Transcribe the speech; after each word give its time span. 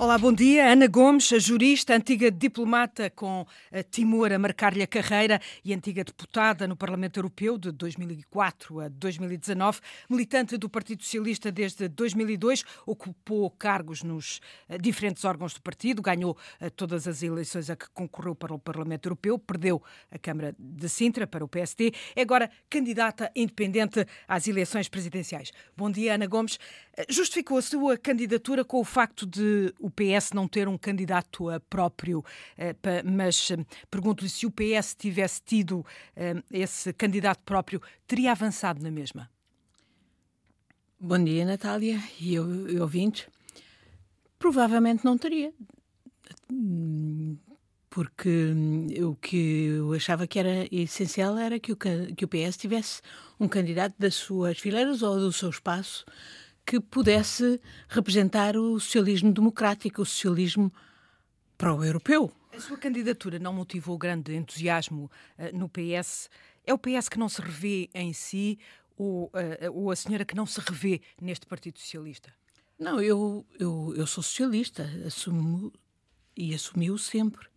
Olá, 0.00 0.16
bom 0.16 0.32
dia. 0.32 0.72
Ana 0.72 0.86
Gomes, 0.86 1.28
jurista, 1.28 1.94
antiga 1.94 2.30
diplomata 2.30 3.10
com 3.10 3.44
Timor 3.90 4.32
a 4.32 4.38
marcar-lhe 4.38 4.82
a 4.82 4.86
carreira 4.86 5.38
e 5.62 5.74
antiga 5.74 6.02
deputada 6.02 6.66
no 6.66 6.74
Parlamento 6.74 7.18
Europeu 7.18 7.58
de 7.58 7.70
2004 7.70 8.80
a 8.80 8.88
2019, 8.88 9.80
militante 10.08 10.56
do 10.56 10.70
Partido 10.70 11.02
Socialista 11.02 11.52
desde 11.52 11.86
2002, 11.86 12.64
ocupou 12.86 13.50
cargos 13.50 14.02
nos 14.02 14.40
eh, 14.70 14.78
diferentes 14.78 15.22
órgãos 15.26 15.52
do 15.52 15.60
partido, 15.60 16.00
ganhou 16.00 16.34
eh, 16.58 16.70
todas 16.70 17.06
as 17.06 17.22
eleições 17.22 17.68
a 17.68 17.76
que 17.76 17.90
concorreu 17.90 18.34
para 18.34 18.54
o 18.54 18.58
Parlamento 18.58 19.04
Europeu, 19.04 19.38
perdeu 19.38 19.82
a 20.10 20.18
Câmara 20.18 20.56
de 20.58 20.88
Sintra 20.88 21.26
para 21.26 21.44
o 21.44 21.48
PSD, 21.48 21.92
é 22.16 22.22
agora 22.22 22.50
candidata 22.70 23.30
independente 23.36 24.06
às 24.26 24.48
eleições 24.48 24.88
presidenciais. 24.88 25.52
Bom 25.76 25.90
dia, 25.90 26.14
Ana 26.14 26.26
Gomes. 26.26 26.58
Eh, 26.96 27.04
justificou 27.10 27.58
a 27.58 27.62
sua 27.62 27.98
candidatura 27.98 28.64
com 28.64 28.80
o 28.80 28.84
facto 28.84 29.26
de 29.26 29.74
o 29.78 29.89
PS 29.90 30.32
não 30.32 30.48
ter 30.48 30.68
um 30.68 30.78
candidato 30.78 31.46
próprio, 31.68 32.24
eh, 32.56 32.74
mas 33.04 33.50
eh, 33.50 33.64
pergunto-lhe 33.90 34.30
se 34.30 34.46
o 34.46 34.50
PS 34.50 34.94
tivesse 34.94 35.42
tido 35.44 35.84
esse 36.50 36.92
candidato 36.92 37.42
próprio, 37.44 37.80
teria 38.06 38.32
avançado 38.32 38.82
na 38.82 38.90
mesma? 38.90 39.30
Bom 40.98 41.22
dia, 41.22 41.44
Natália 41.46 41.98
e 42.20 42.38
ouvintes. 42.38 43.26
Provavelmente 44.38 45.04
não 45.04 45.16
teria. 45.16 45.52
Porque 47.88 48.28
hum, 48.28 48.86
o 49.10 49.16
que 49.16 49.66
eu 49.66 49.92
achava 49.92 50.26
que 50.26 50.38
era 50.38 50.68
essencial 50.70 51.36
era 51.36 51.58
que 51.58 51.72
o, 51.72 51.76
que 51.76 52.24
o 52.24 52.28
PS 52.28 52.56
tivesse 52.56 53.02
um 53.38 53.48
candidato 53.48 53.94
das 53.98 54.14
suas 54.14 54.58
fileiras 54.58 55.02
ou 55.02 55.18
do 55.18 55.32
seu 55.32 55.50
espaço 55.50 56.04
que 56.70 56.78
pudesse 56.78 57.60
representar 57.88 58.56
o 58.56 58.78
socialismo 58.78 59.32
democrático, 59.32 60.02
o 60.02 60.06
socialismo 60.06 60.72
pró-europeu. 61.58 62.30
A 62.54 62.60
sua 62.60 62.76
candidatura 62.76 63.40
não 63.40 63.52
motivou 63.52 63.98
grande 63.98 64.36
entusiasmo 64.36 65.10
uh, 65.36 65.58
no 65.58 65.68
PS? 65.68 66.30
É 66.64 66.72
o 66.72 66.78
PS 66.78 67.08
que 67.08 67.18
não 67.18 67.28
se 67.28 67.42
revê 67.42 67.90
em 67.92 68.12
si 68.12 68.56
ou, 68.96 69.24
uh, 69.24 69.72
ou 69.72 69.90
a 69.90 69.96
senhora 69.96 70.24
que 70.24 70.36
não 70.36 70.46
se 70.46 70.60
revê 70.60 71.00
neste 71.20 71.44
Partido 71.44 71.80
Socialista? 71.80 72.32
Não, 72.78 73.02
eu, 73.02 73.44
eu, 73.58 73.92
eu 73.96 74.06
sou 74.06 74.22
socialista, 74.22 74.88
assumo 75.04 75.72
e 76.36 76.54
assumi-o 76.54 76.96
sempre. 76.98 77.48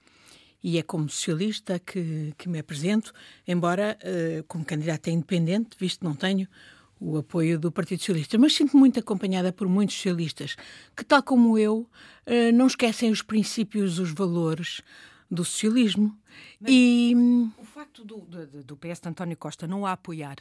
E 0.64 0.80
é 0.80 0.82
como 0.82 1.08
socialista 1.08 1.78
que, 1.78 2.34
que 2.36 2.50
me 2.50 2.58
apresento, 2.58 3.14
embora 3.48 3.96
uh, 4.02 4.44
como 4.46 4.66
candidata 4.66 5.12
independente, 5.12 5.78
visto 5.80 6.00
que 6.00 6.06
não 6.06 6.16
tenho 6.16 6.48
o 7.04 7.18
apoio 7.18 7.60
do 7.60 7.72
Partido 7.72 8.00
Socialista, 8.00 8.38
mas 8.38 8.54
sinto-me 8.56 8.80
muito 8.80 9.00
acompanhada 9.00 9.52
por 9.52 9.68
muitos 9.68 9.96
socialistas 9.96 10.56
que, 10.96 11.04
tal 11.04 11.22
como 11.22 11.58
eu, 11.58 11.90
eh, 12.26 12.52
não 12.52 12.68
esquecem 12.68 13.12
os 13.12 13.22
princípios, 13.22 14.00
os 14.00 14.12
valores 14.12 14.82
do 15.30 15.44
socialismo. 15.44 16.18
Mas 16.60 16.72
e 16.72 17.14
o 17.58 17.66
facto 17.66 18.06
do, 18.06 18.18
do, 18.22 18.64
do 18.64 18.78
PS 18.78 19.02
de 19.02 19.10
António 19.10 19.38
Costa 19.38 19.68
não 19.68 19.86
a 19.86 19.92
apoiar 19.92 20.38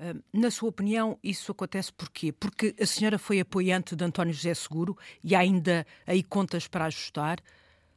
eh, 0.00 0.14
na 0.32 0.50
sua 0.50 0.70
opinião, 0.70 1.18
isso 1.22 1.52
acontece 1.52 1.92
porquê? 1.92 2.32
Porque 2.32 2.74
a 2.80 2.86
senhora 2.86 3.18
foi 3.18 3.38
apoiante 3.38 3.94
de 3.94 4.02
António 4.02 4.32
José 4.32 4.54
Seguro 4.54 4.96
e 5.22 5.34
há 5.34 5.40
ainda 5.40 5.86
aí 6.06 6.22
contas 6.22 6.66
para 6.66 6.86
ajustar. 6.86 7.38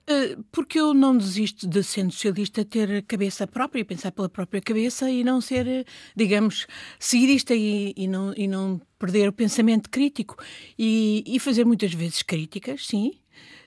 Eh, 0.06 0.38
porque 0.52 0.80
eu 0.80 0.94
não 0.94 1.18
desisto 1.18 1.66
de, 1.66 1.82
sendo 1.82 2.12
socialista, 2.12 2.66
ter 2.66 3.04
cabeça 3.04 3.48
própria, 3.48 3.86
pensar 3.86 4.12
pela 4.12 4.28
própria 4.28 4.62
cabeça 4.62 5.10
e 5.10 5.24
não 5.24 5.40
ser, 5.40 5.66
eh, 5.66 5.86
digamos, 6.16 6.68
seguidista 7.00 7.56
e, 7.56 7.94
e, 7.96 8.08
não, 8.08 8.34
e 8.36 8.48
não 8.48 8.82
perder 9.00 9.30
o 9.30 9.34
pensamento 9.34 9.90
crítico. 9.90 10.36
E, 10.78 11.24
e 11.26 11.40
fazer 11.40 11.66
muitas 11.66 11.94
vezes 11.94 12.22
críticas, 12.22 12.86
sim, 12.88 13.14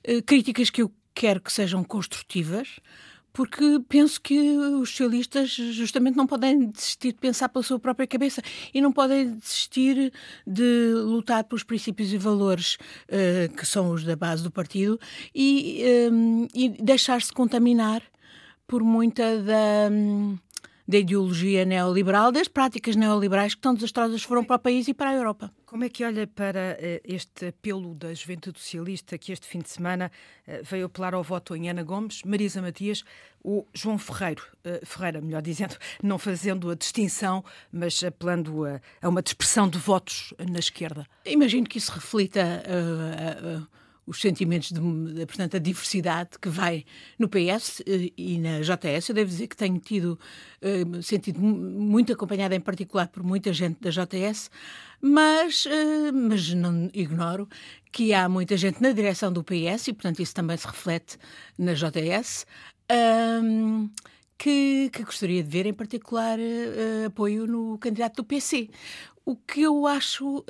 uh, 0.08 0.22
críticas 0.24 0.68
que 0.68 0.82
eu 0.82 0.92
quero 1.14 1.40
que 1.40 1.50
sejam 1.52 1.82
construtivas, 1.82 2.80
porque 3.36 3.82
penso 3.86 4.18
que 4.18 4.56
os 4.56 4.88
socialistas 4.88 5.50
justamente 5.50 6.16
não 6.16 6.26
podem 6.26 6.70
desistir 6.70 7.12
de 7.12 7.18
pensar 7.18 7.50
pela 7.50 7.62
sua 7.62 7.78
própria 7.78 8.06
cabeça 8.06 8.40
e 8.72 8.80
não 8.80 8.90
podem 8.90 9.34
desistir 9.34 10.10
de 10.46 10.94
lutar 10.94 11.44
pelos 11.44 11.62
princípios 11.62 12.14
e 12.14 12.16
valores 12.16 12.78
uh, 13.10 13.54
que 13.54 13.66
são 13.66 13.90
os 13.90 14.04
da 14.04 14.16
base 14.16 14.42
do 14.42 14.50
partido 14.50 14.98
e, 15.34 15.84
um, 16.10 16.44
eh, 16.44 16.48
e 16.54 16.68
deixar-se 16.82 17.30
contaminar 17.30 18.02
por 18.66 18.82
muita 18.82 19.42
da. 19.42 19.90
Um, 19.92 20.38
da 20.86 20.98
ideologia 20.98 21.64
neoliberal, 21.64 22.30
das 22.30 22.48
práticas 22.48 22.94
neoliberais 22.94 23.54
que 23.54 23.60
tão 23.60 23.74
desastrosas 23.74 24.22
foram 24.22 24.44
para 24.44 24.56
o 24.56 24.58
país 24.58 24.86
e 24.88 24.94
para 24.94 25.10
a 25.10 25.14
Europa. 25.14 25.52
Como 25.66 25.84
é 25.84 25.88
que 25.88 26.04
olha 26.04 26.26
para 26.26 26.78
uh, 26.78 27.00
este 27.04 27.48
apelo 27.48 27.94
da 27.94 28.14
juventude 28.14 28.60
socialista 28.60 29.18
que 29.18 29.32
este 29.32 29.46
fim 29.46 29.58
de 29.58 29.68
semana 29.68 30.10
uh, 30.46 30.52
veio 30.62 30.86
apelar 30.86 31.14
ao 31.14 31.22
voto 31.22 31.56
em 31.56 31.68
Ana 31.68 31.82
Gomes, 31.82 32.22
Marisa 32.24 32.62
Matias 32.62 33.02
ou 33.42 33.66
João 33.74 33.98
Ferreiro, 33.98 34.42
uh, 34.64 34.86
Ferreira, 34.86 35.20
melhor 35.20 35.42
dizendo, 35.42 35.76
não 36.02 36.18
fazendo 36.18 36.70
a 36.70 36.74
distinção, 36.74 37.44
mas 37.72 38.02
apelando 38.04 38.64
a, 38.64 38.80
a 39.02 39.08
uma 39.08 39.22
dispersão 39.22 39.68
de 39.68 39.78
votos 39.78 40.32
na 40.38 40.58
esquerda? 40.58 41.06
Imagino 41.24 41.66
que 41.66 41.78
isso 41.78 41.92
reflita 41.92 42.62
os 44.06 44.20
sentimentos 44.20 44.70
de, 44.70 44.80
portanto, 45.26 45.56
a 45.56 45.58
diversidade 45.58 46.38
que 46.40 46.48
vai 46.48 46.84
no 47.18 47.28
PS 47.28 47.82
eh, 47.86 48.12
e 48.16 48.38
na 48.38 48.60
JS. 48.60 49.08
Eu 49.08 49.14
devo 49.14 49.28
dizer 49.28 49.48
que 49.48 49.56
tenho 49.56 49.78
tido 49.78 50.18
uh, 50.62 51.02
sentido 51.02 51.40
muito 51.40 52.12
acompanhada, 52.12 52.54
em 52.54 52.60
particular, 52.60 53.08
por 53.08 53.22
muita 53.22 53.52
gente 53.52 53.78
da 53.80 53.90
JS, 53.90 54.50
mas, 55.00 55.66
uh, 55.66 56.12
mas 56.14 56.54
não 56.54 56.88
ignoro 56.94 57.48
que 57.90 58.14
há 58.14 58.28
muita 58.28 58.56
gente 58.56 58.80
na 58.80 58.92
direção 58.92 59.32
do 59.32 59.42
PS 59.42 59.88
e, 59.88 59.92
portanto, 59.92 60.22
isso 60.22 60.34
também 60.34 60.56
se 60.56 60.66
reflete 60.66 61.18
na 61.58 61.74
JS. 61.74 62.46
Um, 63.42 63.90
que, 64.38 64.90
que, 64.92 65.02
gostaria 65.02 65.42
de 65.42 65.48
ver, 65.48 65.66
em 65.66 65.72
particular, 65.72 66.38
uh, 66.38 67.06
apoio 67.06 67.46
no 67.46 67.76
candidato 67.78 68.16
do 68.16 68.24
PC. 68.24 68.70
O 69.24 69.34
que 69.34 69.62
eu 69.62 69.86
acho 69.88 70.44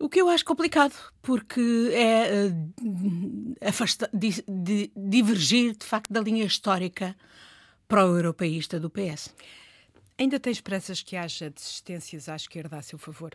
o 0.00 0.08
que 0.08 0.20
eu 0.20 0.28
acho 0.30 0.44
complicado, 0.44 0.94
porque 1.20 1.90
é 1.92 2.46
uh, 2.46 3.54
afasta, 3.60 4.08
di, 4.12 4.42
di, 4.48 4.90
divergir 4.96 5.76
de 5.76 5.84
facto 5.84 6.10
da 6.10 6.20
linha 6.20 6.44
histórica 6.44 7.14
pró-europeísta 7.86 8.80
do 8.80 8.88
PS. 8.88 9.34
Ainda 10.18 10.40
tem 10.40 10.50
esperanças 10.50 11.02
que 11.02 11.16
haja 11.16 11.50
desistências 11.50 12.28
à 12.28 12.36
esquerda 12.36 12.78
a 12.78 12.82
seu 12.82 12.98
favor? 12.98 13.32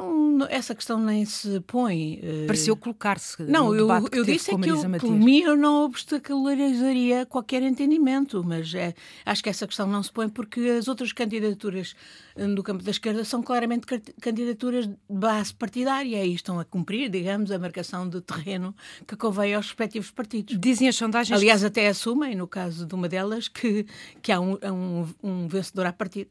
Não, 0.00 0.46
essa 0.48 0.74
questão 0.74 0.98
nem 0.98 1.24
se 1.24 1.60
põe. 1.60 2.20
Uh... 2.22 2.46
Pareceu 2.46 2.76
colocar-se. 2.76 3.42
Não, 3.42 3.74
eu, 3.74 3.88
eu 4.10 4.24
disse 4.24 4.56
que 4.56 4.70
eu, 4.70 4.80
por 4.98 5.12
mim 5.12 5.40
eu 5.40 5.56
não 5.56 5.84
obstacularizaria 5.84 7.26
qualquer 7.26 7.62
entendimento, 7.62 8.42
mas 8.44 8.74
é, 8.74 8.94
acho 9.26 9.42
que 9.42 9.48
essa 9.48 9.66
questão 9.66 9.86
não 9.86 10.02
se 10.02 10.10
põe 10.10 10.28
porque 10.28 10.60
as 10.60 10.88
outras 10.88 11.12
candidaturas 11.12 11.94
do 12.36 12.60
eh, 12.60 12.64
campo 12.64 12.82
da 12.82 12.90
esquerda 12.90 13.24
são 13.24 13.42
claramente 13.42 13.86
candidaturas 14.20 14.86
de 14.86 14.96
base 15.08 15.52
partidária 15.54 16.24
e 16.24 16.34
estão 16.34 16.58
a 16.58 16.64
cumprir, 16.64 17.10
digamos, 17.10 17.50
a 17.50 17.58
marcação 17.58 18.08
de 18.08 18.20
terreno 18.20 18.74
que 19.06 19.16
convém 19.16 19.54
aos 19.54 19.66
respectivos 19.66 20.10
partidos. 20.10 20.58
Dizem 20.58 20.88
as 20.88 20.96
sondagens. 20.96 21.38
Aliás, 21.38 21.62
até 21.62 21.88
assumem, 21.88 22.34
no 22.34 22.46
caso 22.46 22.86
de 22.86 22.94
uma 22.94 23.08
delas, 23.08 23.48
que, 23.48 23.86
que 24.22 24.32
há 24.32 24.40
um, 24.40 24.56
um, 24.62 25.08
um 25.22 25.48
vencedor 25.48 25.86
à 25.86 25.92
partida. 25.92 26.30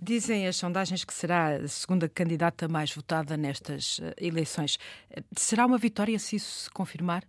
Dizem 0.00 0.46
as 0.46 0.56
sondagens 0.56 1.04
que 1.04 1.12
será 1.12 1.56
a 1.56 1.68
segunda 1.68 2.08
candidata 2.08 2.66
mais 2.66 2.92
votada 2.92 3.36
nestas 3.36 3.98
uh, 3.98 4.12
eleições. 4.18 4.76
Uh, 5.10 5.22
será 5.36 5.66
uma 5.66 5.78
vitória 5.78 6.18
se 6.18 6.36
isso 6.36 6.64
se 6.64 6.70
confirmar? 6.70 7.24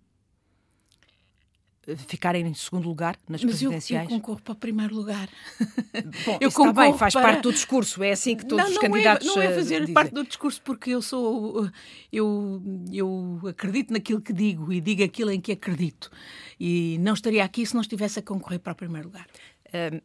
Ficarem 2.07 2.47
em 2.47 2.53
segundo 2.53 2.87
lugar 2.87 3.17
nas 3.27 3.43
Mas 3.43 3.51
presidenciais? 3.51 4.09
Eu, 4.09 4.15
eu 4.15 4.21
concorro 4.21 4.41
para 4.41 4.53
o 4.53 4.55
primeiro 4.55 4.95
lugar. 4.95 5.27
Bom, 6.25 6.37
eu 6.39 6.47
está 6.47 6.71
bem, 6.71 6.97
faz 6.97 7.13
para... 7.13 7.23
parte 7.23 7.41
do 7.41 7.51
discurso, 7.51 8.01
é 8.01 8.11
assim 8.13 8.37
que 8.37 8.45
todos 8.45 8.63
não, 8.63 8.71
os 8.71 8.77
é- 8.77 8.79
candidatos. 8.79 9.27
É, 9.27 9.29
não 9.29 9.41
é 9.41 9.53
fazer 9.53 9.79
dizem. 9.81 9.93
parte 9.93 10.13
do 10.13 10.23
discurso, 10.25 10.61
porque 10.61 10.91
eu 10.91 11.01
sou. 11.01 11.69
Eu, 12.09 12.63
eu 12.89 13.41
acredito 13.49 13.91
naquilo 13.91 14.21
que 14.21 14.31
digo 14.31 14.71
e 14.71 14.79
digo 14.79 15.03
aquilo 15.03 15.29
em 15.29 15.41
que 15.41 15.51
acredito. 15.51 16.09
E 16.57 16.97
não 17.01 17.13
estaria 17.13 17.43
aqui 17.43 17.65
se 17.65 17.73
não 17.73 17.81
estivesse 17.81 18.19
a 18.19 18.21
concorrer 18.21 18.61
para 18.61 18.71
o 18.71 18.75
primeiro 18.75 19.09
lugar. 19.09 19.27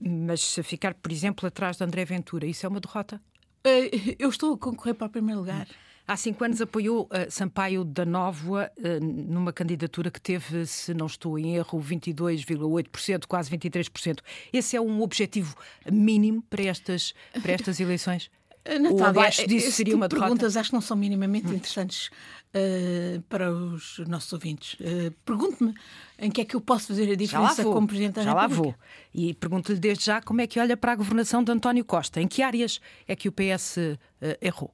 Mas 0.01 0.41
se 0.41 0.63
ficar, 0.63 0.95
por 0.95 1.13
exemplo, 1.13 1.47
atrás 1.47 1.77
de 1.77 1.85
André 1.85 2.05
Ventura, 2.05 2.47
isso 2.47 2.65
é 2.65 2.69
uma 2.69 2.81
derrota? 2.81 3.21
Uh, 3.67 4.15
eu 4.19 4.29
estou 4.29 4.55
a 4.55 4.59
concorrer 4.59 4.95
para 4.95 5.07
o 5.07 5.11
primeiro 5.11 5.41
lugar. 5.41 5.67
Há 6.07 6.17
cinco 6.17 6.43
anos 6.43 6.61
apoiou 6.63 7.03
uh, 7.03 7.31
Sampaio 7.31 7.85
da 7.85 8.07
Nóvoa 8.07 8.71
uh, 8.79 9.05
numa 9.05 9.53
candidatura 9.53 10.11
que 10.11 10.21
teve, 10.21 10.65
se 10.65 10.95
não 10.95 11.07
estou 11.07 11.39
em 11.39 11.57
erro, 11.57 11.79
22,8%, 11.79 13.27
quase 13.27 13.51
23%. 13.51 14.21
Esse 14.51 14.77
é 14.77 14.81
um 14.81 15.03
objetivo 15.03 15.55
mínimo 15.91 16.43
para 16.49 16.63
estas, 16.63 17.13
para 17.43 17.53
estas 17.53 17.79
eleições? 17.79 18.31
Natália, 18.75 18.93
Ou 18.93 19.05
abaixo 19.05 19.47
disso 19.47 19.73
seria 19.73 19.93
tipo 19.93 19.97
uma 19.97 20.09
derrota? 20.09 20.27
perguntas 20.27 20.57
acho 20.57 20.71
que 20.71 20.75
não 20.75 20.81
são 20.81 20.97
minimamente 20.97 21.47
interessantes 21.49 22.11
uh, 22.55 23.23
para 23.29 23.53
os 23.53 23.99
nossos 24.07 24.33
ouvintes. 24.33 24.75
Uh, 24.75 25.11
Pergunte-me 25.25 25.75
em 26.19 26.31
que 26.31 26.41
é 26.41 26.45
que 26.45 26.55
eu 26.55 26.61
posso 26.61 26.89
fazer 26.89 27.11
a 27.11 27.15
diferença 27.15 27.63
como 27.63 27.87
Presidente 27.87 28.17
da 28.17 28.23
já 28.23 28.33
República. 28.33 28.55
Já 28.55 28.61
lá 28.61 28.65
vou. 28.65 28.75
E 29.15 29.35
pergunto-lhe 29.35 29.79
desde 29.79 30.05
já 30.05 30.21
como 30.21 30.41
é 30.41 30.47
que 30.47 30.61
olha 30.61 30.77
para 30.77 30.93
a 30.93 30.97
governação 30.97 31.43
de 31.43 31.51
António 31.51 31.85
Costa. 31.85 32.21
Em 32.21 32.29
que 32.29 32.43
áreas 32.43 32.81
é 33.07 33.17
que 33.17 33.29
o 33.29 33.33
PS 33.33 33.77
uh, 33.77 33.99
eh, 34.21 34.39
errou? 34.43 34.73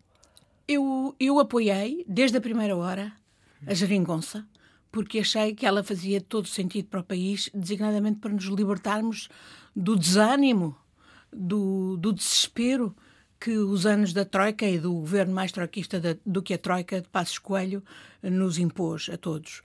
Eu, 0.66 1.14
eu 1.20 1.38
apoiei, 1.38 2.04
desde 2.08 2.36
a 2.38 2.40
primeira 2.40 2.74
hora, 2.74 3.12
a 3.66 3.74
geringonça, 3.74 4.46
porque 4.90 5.18
achei 5.18 5.54
que 5.54 5.66
ela 5.66 5.82
fazia 5.84 6.20
todo 6.20 6.48
sentido 6.48 6.88
para 6.88 7.00
o 7.00 7.04
país, 7.04 7.50
designadamente 7.52 8.18
para 8.18 8.32
nos 8.32 8.44
libertarmos 8.44 9.28
do 9.76 9.96
desânimo, 9.96 10.76
do, 11.32 11.96
do 11.98 12.12
desespero 12.12 12.94
que 13.44 13.58
os 13.58 13.84
anos 13.84 14.14
da 14.14 14.24
Troika 14.24 14.66
e 14.66 14.78
do 14.78 14.90
governo 14.94 15.34
mais 15.34 15.52
troquista 15.52 16.00
do 16.24 16.42
que 16.42 16.54
a 16.54 16.58
Troika 16.58 17.02
de 17.02 17.08
Passos 17.08 17.38
Coelho 17.38 17.82
nos 18.22 18.56
impôs 18.56 19.10
a 19.12 19.18
todos. 19.18 19.58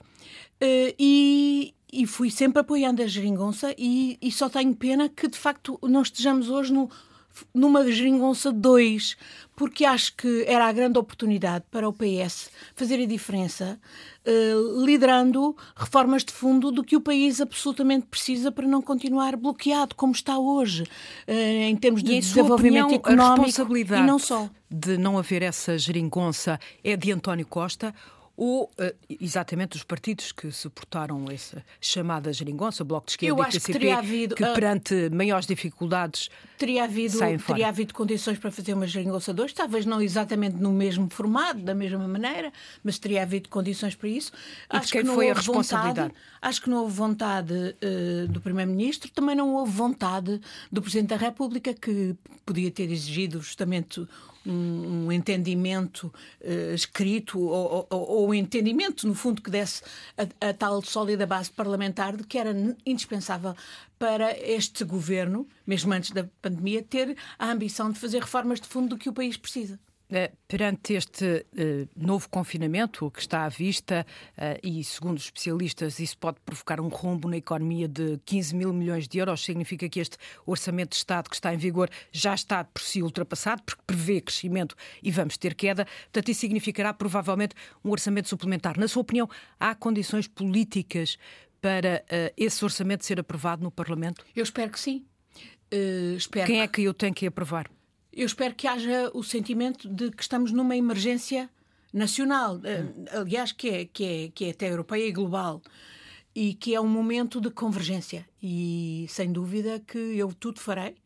Uh, 0.62 0.92
e, 0.98 1.72
e, 1.90 2.06
fui 2.06 2.30
sempre 2.30 2.60
apoiando 2.60 3.00
a 3.00 3.06
geringonça 3.06 3.74
e, 3.78 4.18
e, 4.20 4.30
só 4.30 4.50
tenho 4.50 4.76
pena 4.76 5.08
que, 5.08 5.26
de 5.26 5.38
facto, 5.38 5.78
não 5.82 6.02
estejamos 6.02 6.50
hoje 6.50 6.74
no, 6.74 6.90
numa 7.54 7.90
geringonça 7.90 8.52
2, 8.52 9.16
porque 9.56 9.84
acho 9.84 10.16
que 10.16 10.44
era 10.46 10.66
a 10.66 10.72
grande 10.72 10.98
oportunidade 10.98 11.64
para 11.70 11.88
o 11.88 11.92
PS 11.92 12.50
fazer 12.74 13.02
a 13.02 13.06
diferença, 13.06 13.78
uh, 14.26 14.84
liderando 14.84 15.56
reformas 15.76 16.24
de 16.24 16.32
fundo 16.32 16.70
do 16.70 16.82
que 16.82 16.96
o 16.96 17.00
país 17.00 17.40
absolutamente 17.40 18.06
precisa 18.06 18.50
para 18.50 18.66
não 18.66 18.80
continuar 18.80 19.36
bloqueado 19.36 19.94
como 19.94 20.12
está 20.12 20.38
hoje, 20.38 20.82
uh, 20.82 21.32
em 21.32 21.76
termos 21.76 22.02
de 22.02 22.18
desenvolvimento 22.18 22.94
opinião, 22.94 22.96
económico 22.96 23.42
a 23.42 23.46
responsabilidade 23.46 24.02
e 24.02 24.06
não 24.06 24.18
só. 24.18 24.48
De 24.70 24.96
não 24.96 25.18
haver 25.18 25.42
essa 25.42 25.76
geringonça 25.76 26.58
é 26.82 26.96
de 26.96 27.12
António 27.12 27.46
Costa 27.46 27.94
ou 28.42 28.64
uh, 28.64 29.16
exatamente 29.20 29.76
os 29.76 29.84
partidos 29.84 30.32
que 30.32 30.50
suportaram 30.50 31.26
essa 31.30 31.62
chamada 31.78 32.32
geringonça, 32.32 32.82
o 32.82 32.86
Bloco 32.86 33.04
de 33.04 33.12
Esquerda 33.12 33.34
Eu 33.34 33.36
e 33.36 33.40
o 33.42 33.52
PCP, 33.52 33.78
que, 33.78 33.90
havido, 33.90 34.34
que 34.34 34.46
perante 34.46 34.94
uh, 34.94 35.14
maiores 35.14 35.46
dificuldades 35.46 36.30
teria 36.56 36.84
havido, 36.84 37.18
teria 37.46 37.68
havido 37.68 37.92
condições 37.92 38.38
para 38.38 38.50
fazer 38.50 38.72
uma 38.72 38.86
geringonça 38.86 39.34
2, 39.34 39.52
talvez 39.52 39.84
não 39.84 40.00
exatamente 40.00 40.56
no 40.56 40.72
mesmo 40.72 41.06
formato, 41.10 41.60
da 41.60 41.74
mesma 41.74 42.08
maneira, 42.08 42.50
mas 42.82 42.98
teria 42.98 43.24
havido 43.24 43.50
condições 43.50 43.94
para 43.94 44.08
isso. 44.08 44.32
E 44.72 44.76
acho 44.78 44.90
quem 44.90 45.02
que 45.02 45.08
foi 45.08 45.30
a 45.30 45.34
responsabilidade? 45.34 46.08
Vontade, 46.08 46.26
acho 46.40 46.62
que 46.62 46.70
não 46.70 46.78
houve 46.78 46.94
vontade 46.94 47.52
uh, 47.52 48.26
do 48.28 48.40
Primeiro-Ministro, 48.40 49.10
também 49.10 49.36
não 49.36 49.54
houve 49.54 49.70
vontade 49.70 50.40
do 50.72 50.80
Presidente 50.80 51.10
da 51.10 51.16
República, 51.16 51.74
que 51.74 52.16
podia 52.46 52.70
ter 52.70 52.90
exigido 52.90 53.42
justamente 53.42 54.00
um, 54.46 55.10
entendimento 55.12 56.12
uh, 56.40 56.74
escrito 56.74 57.38
ou, 57.40 57.86
ou, 57.90 58.34
entendimento, 58.34 59.06
no 59.06 59.14
fundo, 59.14 59.42
que 59.42 59.50
desse 59.50 59.82
a, 60.16 60.48
a 60.48 60.54
tal 60.54 60.82
sólida 60.82 61.26
base 61.26 61.50
parlamentar 61.50 62.16
de 62.16 62.24
que 62.24 62.38
era 62.38 62.54
indispensável 62.84 63.54
para 63.98 64.36
este 64.38 64.84
governo, 64.84 65.46
mesmo 65.66 65.92
antes 65.92 66.10
da 66.10 66.24
pandemia, 66.40 66.82
ter 66.82 67.16
a 67.38 67.50
ambição 67.50 67.90
de 67.90 67.98
fazer 67.98 68.20
reformas 68.20 68.60
de 68.60 68.66
fundo 68.66 68.88
do 68.90 68.98
que 68.98 69.08
o 69.08 69.12
país 69.12 69.36
precisa. 69.36 69.78
Eh, 70.12 70.32
perante 70.48 70.94
este 70.94 71.46
uh, 71.54 71.88
novo 71.94 72.28
confinamento 72.28 73.08
que 73.12 73.20
está 73.20 73.44
à 73.44 73.48
vista, 73.48 74.04
uh, 74.36 74.58
e 74.60 74.82
segundo 74.82 75.18
os 75.18 75.24
especialistas, 75.24 76.00
isso 76.00 76.18
pode 76.18 76.38
provocar 76.44 76.80
um 76.80 76.88
rombo 76.88 77.28
na 77.28 77.36
economia 77.36 77.86
de 77.86 78.18
15 78.24 78.56
mil 78.56 78.72
milhões 78.72 79.06
de 79.06 79.18
euros, 79.18 79.44
significa 79.44 79.88
que 79.88 80.00
este 80.00 80.16
orçamento 80.44 80.90
de 80.90 80.96
Estado 80.96 81.30
que 81.30 81.36
está 81.36 81.54
em 81.54 81.56
vigor 81.56 81.88
já 82.10 82.34
está 82.34 82.64
por 82.64 82.82
si 82.82 83.00
ultrapassado, 83.02 83.62
porque 83.62 83.82
prevê 83.86 84.20
crescimento 84.20 84.74
e 85.00 85.12
vamos 85.12 85.38
ter 85.38 85.54
queda. 85.54 85.84
Portanto, 85.84 86.28
isso 86.28 86.40
significará 86.40 86.92
provavelmente 86.92 87.54
um 87.84 87.90
orçamento 87.90 88.28
suplementar. 88.28 88.76
Na 88.76 88.88
sua 88.88 89.02
opinião, 89.02 89.30
há 89.60 89.76
condições 89.76 90.26
políticas 90.26 91.16
para 91.60 92.02
uh, 92.06 92.34
esse 92.36 92.64
orçamento 92.64 93.04
ser 93.04 93.20
aprovado 93.20 93.62
no 93.62 93.70
Parlamento? 93.70 94.24
Eu 94.34 94.42
espero 94.42 94.72
que 94.72 94.80
sim. 94.80 95.04
espero 96.16 96.46
Quem 96.46 96.62
é 96.62 96.66
que 96.66 96.82
eu 96.82 96.92
tenho 96.92 97.14
que 97.14 97.26
aprovar? 97.26 97.70
Eu 98.20 98.26
espero 98.26 98.54
que 98.54 98.68
haja 98.68 99.10
o 99.14 99.22
sentimento 99.22 99.88
de 99.88 100.10
que 100.10 100.22
estamos 100.22 100.52
numa 100.52 100.76
emergência 100.76 101.48
nacional, 101.90 102.60
eh, 102.64 102.84
aliás, 103.12 103.50
que 103.50 103.70
é, 103.70 103.84
que, 103.86 104.04
é, 104.04 104.28
que 104.28 104.44
é 104.44 104.50
até 104.50 104.70
europeia 104.70 105.08
e 105.08 105.12
global, 105.12 105.62
e 106.34 106.52
que 106.52 106.74
é 106.74 106.80
um 106.80 106.86
momento 106.86 107.40
de 107.40 107.50
convergência. 107.50 108.28
E 108.42 109.06
sem 109.08 109.32
dúvida 109.32 109.80
que 109.80 109.98
eu 109.98 110.34
tudo 110.34 110.60
farei 110.60 110.96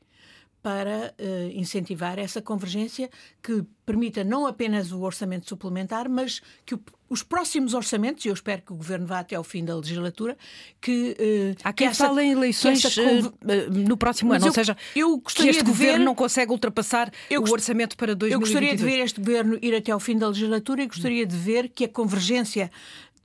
para 0.61 1.15
uh, 1.21 1.51
incentivar 1.53 2.19
essa 2.19 2.43
convergência 2.43 3.09
que 3.43 3.65
permita 3.85 4.25
não 4.25 4.47
apenas 4.47 4.93
o 4.93 5.03
orçamento 5.03 5.49
suplementar, 5.49 6.09
mas 6.09 6.41
que 6.67 6.75
o, 6.75 6.81
os 7.15 7.23
próximos 7.23 7.75
orçamentos, 7.75 8.25
e 8.25 8.29
eu 8.29 8.35
espero 8.35 8.61
que 8.61 8.73
o 8.73 8.77
Governo 8.77 9.07
vá 9.07 9.21
até 9.21 9.37
ao 9.37 9.45
fim 9.45 9.65
da 9.65 9.77
legislatura, 9.77 10.37
que... 10.81 11.17
Uh, 11.19 11.61
Há 11.63 11.73
quem 11.73 11.95
fale 11.95 12.23
em 12.23 12.33
eleições 12.33 12.85
essa, 12.85 13.01
uh, 13.01 13.33
no 13.71 13.97
próximo 13.97 14.31
mas 14.31 14.43
ano, 14.43 14.47
eu, 14.47 14.49
ou 14.49 14.55
seja, 14.55 14.77
eu 14.97 15.17
gostaria 15.19 15.53
que 15.53 15.59
este 15.59 15.67
Governo 15.67 15.99
ver, 15.99 16.05
não 16.05 16.15
consegue 16.15 16.51
ultrapassar 16.51 17.13
o 17.31 17.53
orçamento 17.53 17.97
para 17.97 18.17
2022. 18.17 18.33
Eu 18.33 18.41
gostaria 18.41 18.77
de 18.77 18.85
ver 18.85 19.05
este 19.05 19.21
Governo 19.21 19.59
ir 19.63 19.75
até 19.77 19.93
ao 19.93 20.01
fim 20.01 20.19
da 20.19 20.27
legislatura 20.27 20.83
e 20.83 20.87
gostaria 20.87 21.25
de 21.25 21.37
ver 21.37 21.69
que 21.69 21.85
a 21.85 21.89
convergência 21.89 22.69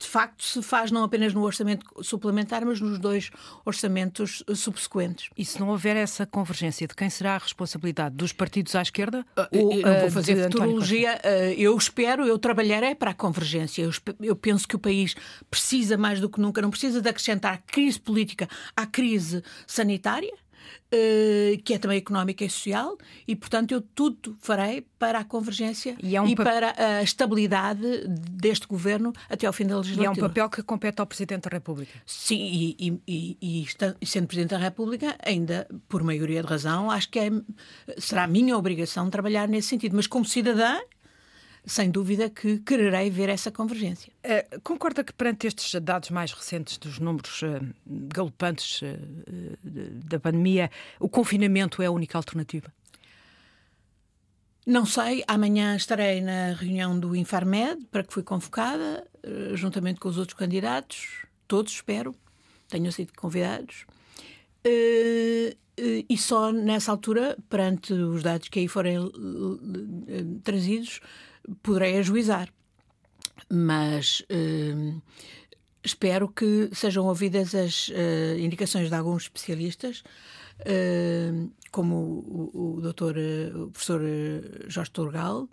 de 0.00 0.06
facto 0.06 0.42
se 0.42 0.62
faz 0.62 0.90
não 0.90 1.04
apenas 1.04 1.34
no 1.34 1.42
orçamento 1.42 1.86
suplementar, 2.02 2.64
mas 2.64 2.80
nos 2.80 2.98
dois 2.98 3.30
orçamentos 3.66 4.42
subsequentes. 4.54 5.28
E 5.36 5.44
se 5.44 5.60
não 5.60 5.68
houver 5.68 5.94
essa 5.94 6.24
convergência, 6.24 6.88
de 6.88 6.94
quem 6.94 7.10
será 7.10 7.34
a 7.34 7.38
responsabilidade? 7.38 8.16
Dos 8.16 8.32
partidos 8.32 8.74
à 8.74 8.80
esquerda? 8.80 9.26
Uh, 9.36 9.66
ou, 9.66 9.72
eu 9.74 9.86
não 9.86 10.00
vou 10.00 10.10
fazer 10.10 10.42
futurologia. 10.44 11.20
Eu 11.56 11.76
espero, 11.76 12.26
eu 12.26 12.38
trabalharei 12.38 12.94
para 12.94 13.10
a 13.10 13.14
convergência. 13.14 13.82
Eu, 13.82 13.90
eu, 14.20 14.34
penso 14.34 14.66
que 14.66 14.74
o 14.74 14.78
país 14.78 15.14
precisa 15.50 15.98
mais 15.98 16.18
do 16.18 16.30
que 16.30 16.40
nunca, 16.40 16.62
não 16.62 16.70
precisa 16.70 17.02
de 17.02 17.08
acrescentar 17.08 17.62
crise 17.66 18.00
política 18.00 18.48
à 18.74 18.86
crise 18.86 19.42
sanitária 19.66 20.32
que 21.64 21.74
é 21.74 21.78
também 21.78 21.98
económica 21.98 22.44
e 22.44 22.50
social, 22.50 22.98
e 23.26 23.36
portanto 23.36 23.72
eu 23.72 23.80
tudo 23.80 24.36
farei 24.40 24.84
para 24.98 25.20
a 25.20 25.24
convergência 25.24 25.96
e, 26.02 26.16
é 26.16 26.20
um 26.20 26.26
e 26.26 26.34
para 26.34 26.74
a 26.76 27.02
estabilidade 27.02 28.06
deste 28.08 28.66
governo 28.66 29.12
até 29.28 29.46
ao 29.46 29.52
fim 29.52 29.66
da 29.66 29.76
legislatura. 29.76 30.16
E 30.16 30.20
é 30.20 30.24
um 30.24 30.28
papel 30.28 30.50
que 30.50 30.62
compete 30.62 31.00
ao 31.00 31.06
Presidente 31.06 31.48
da 31.48 31.50
República. 31.50 31.92
Sim, 32.04 32.38
e, 32.78 33.00
e, 33.06 33.36
e, 33.40 34.06
sendo 34.06 34.26
Presidente 34.26 34.50
da 34.50 34.58
República, 34.58 35.16
ainda 35.24 35.66
por 35.88 36.02
maioria 36.02 36.42
de 36.42 36.48
razão, 36.48 36.90
acho 36.90 37.08
que 37.08 37.18
é, 37.18 37.30
será 37.98 38.24
a 38.24 38.26
minha 38.26 38.56
obrigação 38.56 39.08
trabalhar 39.08 39.48
nesse 39.48 39.68
sentido. 39.68 39.96
Mas 39.96 40.06
como 40.06 40.24
cidadã, 40.24 40.78
sem 41.64 41.90
dúvida 41.90 42.30
que 42.30 42.58
quererei 42.58 43.10
ver 43.10 43.28
essa 43.28 43.50
convergência. 43.50 44.12
Uh, 44.24 44.60
concorda 44.62 45.04
que 45.04 45.12
perante 45.12 45.46
estes 45.46 45.74
dados 45.80 46.10
mais 46.10 46.32
recentes 46.32 46.78
dos 46.78 46.98
números 46.98 47.42
uh, 47.42 47.74
galopantes 47.86 48.82
uh, 48.82 48.86
da 50.04 50.18
pandemia, 50.18 50.70
o 50.98 51.08
confinamento 51.08 51.82
é 51.82 51.86
a 51.86 51.90
única 51.90 52.16
alternativa? 52.18 52.72
Não 54.66 54.84
sei, 54.86 55.24
amanhã 55.26 55.74
estarei 55.74 56.20
na 56.20 56.52
reunião 56.52 56.98
do 56.98 57.16
Infarmed, 57.16 57.86
para 57.90 58.04
que 58.04 58.12
fui 58.12 58.22
convocada, 58.22 59.06
juntamente 59.54 59.98
com 59.98 60.08
os 60.08 60.18
outros 60.18 60.36
candidatos, 60.36 61.24
todos 61.48 61.72
espero, 61.72 62.14
tenham 62.68 62.92
sido 62.92 63.10
convidados. 63.16 63.86
E 64.62 66.16
só 66.18 66.52
nessa 66.52 66.92
altura, 66.92 67.36
perante 67.48 67.94
os 67.94 68.22
dados 68.22 68.48
que 68.48 68.60
aí 68.60 68.68
forem 68.68 68.98
trazidos, 70.44 71.00
poderei 71.62 71.98
ajuizar. 71.98 72.48
Mas 73.50 74.22
uh, 74.30 75.02
espero 75.82 76.28
que 76.28 76.70
sejam 76.72 77.06
ouvidas 77.06 77.54
as 77.54 77.88
uh, 77.88 78.38
indicações 78.38 78.88
de 78.88 78.94
alguns 78.94 79.24
especialistas, 79.24 80.02
uh, 80.60 81.50
como 81.70 81.96
o, 81.96 82.76
o, 82.76 82.80
doutor, 82.80 83.16
o 83.54 83.70
professor 83.70 84.02
Jorge 84.68 84.90
Turgal, 84.90 85.48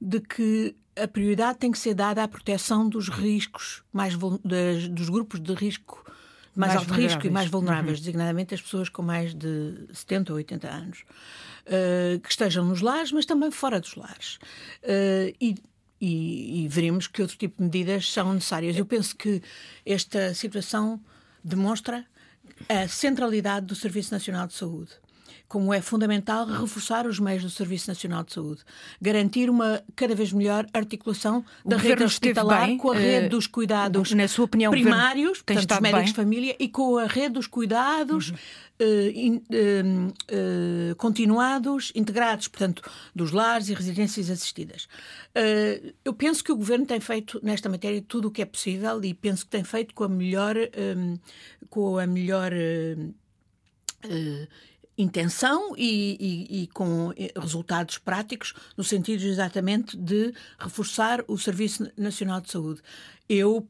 de 0.00 0.20
que 0.20 0.76
a 0.96 1.08
prioridade 1.08 1.58
tem 1.58 1.70
que 1.70 1.78
ser 1.78 1.94
dada 1.94 2.22
à 2.22 2.28
proteção 2.28 2.88
dos 2.88 3.08
riscos, 3.08 3.82
mais 3.92 4.14
das, 4.44 4.88
dos 4.88 5.08
grupos 5.08 5.40
de 5.40 5.54
risco 5.54 6.04
mais, 6.60 6.74
mais 6.74 6.88
alto 6.88 6.94
risco 6.94 7.26
e 7.26 7.30
mais 7.30 7.48
vulneráveis, 7.48 7.98
uhum. 7.98 8.04
designadamente 8.04 8.54
as 8.54 8.60
pessoas 8.60 8.88
com 8.88 9.02
mais 9.02 9.34
de 9.34 9.86
70 9.92 10.32
ou 10.32 10.36
80 10.36 10.68
anos, 10.68 11.04
uh, 11.66 12.20
que 12.20 12.28
estejam 12.28 12.64
nos 12.64 12.80
lares, 12.80 13.10
mas 13.12 13.24
também 13.24 13.50
fora 13.50 13.80
dos 13.80 13.94
lares. 13.96 14.36
Uh, 14.82 15.34
e, 15.40 15.56
e, 16.00 16.64
e, 16.64 16.68
veremos 16.68 17.06
que 17.06 17.22
outro 17.22 17.36
tipo 17.36 17.56
de 17.58 17.64
medidas 17.64 18.10
são 18.12 18.32
necessárias. 18.32 18.76
Eu 18.76 18.86
penso 18.86 19.16
que 19.16 19.42
esta 19.84 20.34
situação 20.34 21.00
demonstra 21.42 22.04
a 22.68 22.86
centralidade 22.88 23.66
do 23.66 23.74
Serviço 23.74 24.12
Nacional 24.12 24.46
de 24.46 24.54
Saúde 24.54 24.92
como 25.50 25.74
é 25.74 25.80
fundamental 25.80 26.46
reforçar 26.46 27.08
os 27.08 27.18
meios 27.18 27.42
do 27.42 27.50
Serviço 27.50 27.90
Nacional 27.90 28.22
de 28.22 28.32
Saúde, 28.32 28.60
garantir 29.02 29.50
uma 29.50 29.82
cada 29.96 30.14
vez 30.14 30.32
melhor 30.32 30.64
articulação 30.72 31.44
da 31.66 31.76
rede 31.76 32.04
hospitalar 32.04 32.68
bem, 32.68 32.78
com 32.78 32.92
a 32.92 32.96
rede 32.96 33.26
uh, 33.26 33.30
dos 33.30 33.48
cuidados 33.48 34.12
na 34.12 34.28
sua 34.28 34.44
opinião, 34.44 34.70
primários, 34.70 35.42
portanto, 35.42 35.66
dos 35.66 35.80
médicos 35.80 36.02
bem? 36.02 36.04
de 36.04 36.14
família, 36.14 36.56
e 36.56 36.68
com 36.68 36.96
a 36.96 37.06
rede 37.06 37.34
dos 37.34 37.48
cuidados 37.48 38.30
uhum. 38.30 38.36
uh, 38.80 39.10
in, 39.12 39.42
uh, 39.50 40.94
continuados, 40.94 41.90
integrados, 41.96 42.46
portanto, 42.46 42.88
dos 43.12 43.32
lares 43.32 43.68
e 43.68 43.74
residências 43.74 44.30
assistidas. 44.30 44.86
eu 46.04 46.14
penso 46.14 46.44
que 46.44 46.52
o 46.52 46.56
Governo 46.56 46.86
tem 46.86 47.00
feito 47.00 47.40
nesta 47.42 47.68
matéria 47.68 48.00
tudo 48.06 48.28
o 48.28 48.30
que 48.30 48.40
é 48.40 48.46
possível 48.46 49.02
e 49.02 49.12
penso 49.12 49.44
que 49.46 49.50
tem 49.50 49.64
feito 49.64 49.96
com 49.96 50.04
a 50.04 50.08
melhor, 50.08 50.54
com 51.68 51.98
a 51.98 52.06
melhor 52.06 52.52
intenção 55.00 55.74
e, 55.76 56.16
e, 56.20 56.62
e, 56.62 56.66
com 56.68 57.12
resultados 57.36 57.98
práticos, 57.98 58.54
no 58.76 58.84
sentido 58.84 59.24
exatamente 59.24 59.96
de 59.96 60.32
reforçar 60.58 61.24
o 61.26 61.38
Serviço 61.38 61.90
Nacional 61.96 62.40
de 62.40 62.50
Saúde. 62.50 62.80
Eu. 63.28 63.68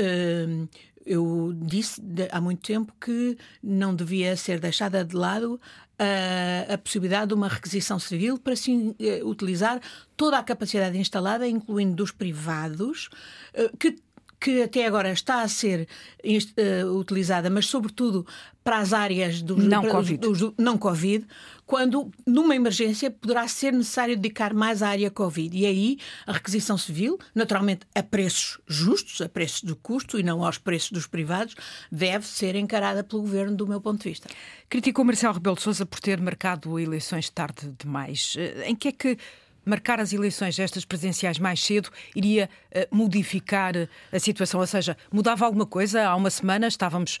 Uh, 0.00 0.68
eu 1.04 1.52
disse 1.56 2.00
há 2.30 2.40
muito 2.40 2.62
tempo 2.62 2.94
que 3.00 3.36
não 3.60 3.92
devia 3.92 4.36
ser 4.36 4.60
deixada 4.60 5.04
de 5.04 5.16
lado 5.16 5.60
a, 5.98 6.74
a 6.74 6.78
possibilidade 6.78 7.28
de 7.28 7.34
uma 7.34 7.48
requisição 7.48 7.98
civil 7.98 8.38
para 8.38 8.56
se 8.56 8.70
uh, 8.72 8.94
utilizar 9.28 9.80
toda 10.16 10.38
a 10.38 10.42
capacidade 10.42 10.96
instalada, 10.98 11.46
incluindo 11.46 11.94
dos 11.94 12.10
privados, 12.10 13.08
uh, 13.54 13.76
que 13.76 13.96
que 14.42 14.60
até 14.60 14.84
agora 14.84 15.12
está 15.12 15.42
a 15.42 15.48
ser 15.48 15.86
uh, 16.24 16.98
utilizada, 16.98 17.48
mas 17.48 17.66
sobretudo 17.66 18.26
para 18.64 18.78
as 18.78 18.92
áreas 18.92 19.40
dos 19.40 19.64
não, 19.64 19.86
COVID. 19.86 20.18
Dos, 20.18 20.52
não 20.58 20.76
Covid, 20.76 21.24
quando 21.64 22.10
numa 22.26 22.54
emergência 22.56 23.08
poderá 23.08 23.46
ser 23.46 23.72
necessário 23.72 24.16
dedicar 24.16 24.52
mais 24.52 24.82
à 24.82 24.88
área 24.88 25.10
Covid. 25.12 25.56
E 25.56 25.64
aí 25.64 25.98
a 26.26 26.32
requisição 26.32 26.76
civil, 26.76 27.18
naturalmente 27.32 27.86
a 27.94 28.02
preços 28.02 28.58
justos, 28.66 29.20
a 29.20 29.28
preços 29.28 29.62
de 29.62 29.76
custo 29.76 30.18
e 30.18 30.24
não 30.24 30.44
aos 30.44 30.58
preços 30.58 30.90
dos 30.90 31.06
privados, 31.06 31.54
deve 31.90 32.26
ser 32.26 32.56
encarada 32.56 33.04
pelo 33.04 33.22
governo, 33.22 33.56
do 33.56 33.66
meu 33.66 33.80
ponto 33.80 34.02
de 34.02 34.08
vista. 34.08 34.28
Criticou 34.68 35.04
Marcelo 35.04 35.34
Rebelo 35.34 35.56
de 35.56 35.62
Sousa 35.62 35.86
por 35.86 36.00
ter 36.00 36.20
marcado 36.20 36.80
eleições 36.80 37.30
tarde 37.30 37.72
demais. 37.78 38.34
Eh, 38.36 38.64
em 38.68 38.74
que 38.74 38.88
é 38.88 38.92
que 38.92 39.18
marcar 39.64 40.00
as 40.00 40.12
eleições 40.12 40.58
estas 40.58 40.84
presidenciais 40.84 41.38
mais 41.38 41.62
cedo 41.62 41.90
iria 42.14 42.48
uh, 42.74 42.96
modificar 42.96 43.74
a 44.12 44.18
situação? 44.18 44.60
Ou 44.60 44.66
seja, 44.66 44.96
mudava 45.10 45.44
alguma 45.44 45.66
coisa? 45.66 46.06
Há 46.06 46.16
uma 46.16 46.30
semana 46.30 46.66
estávamos 46.66 47.18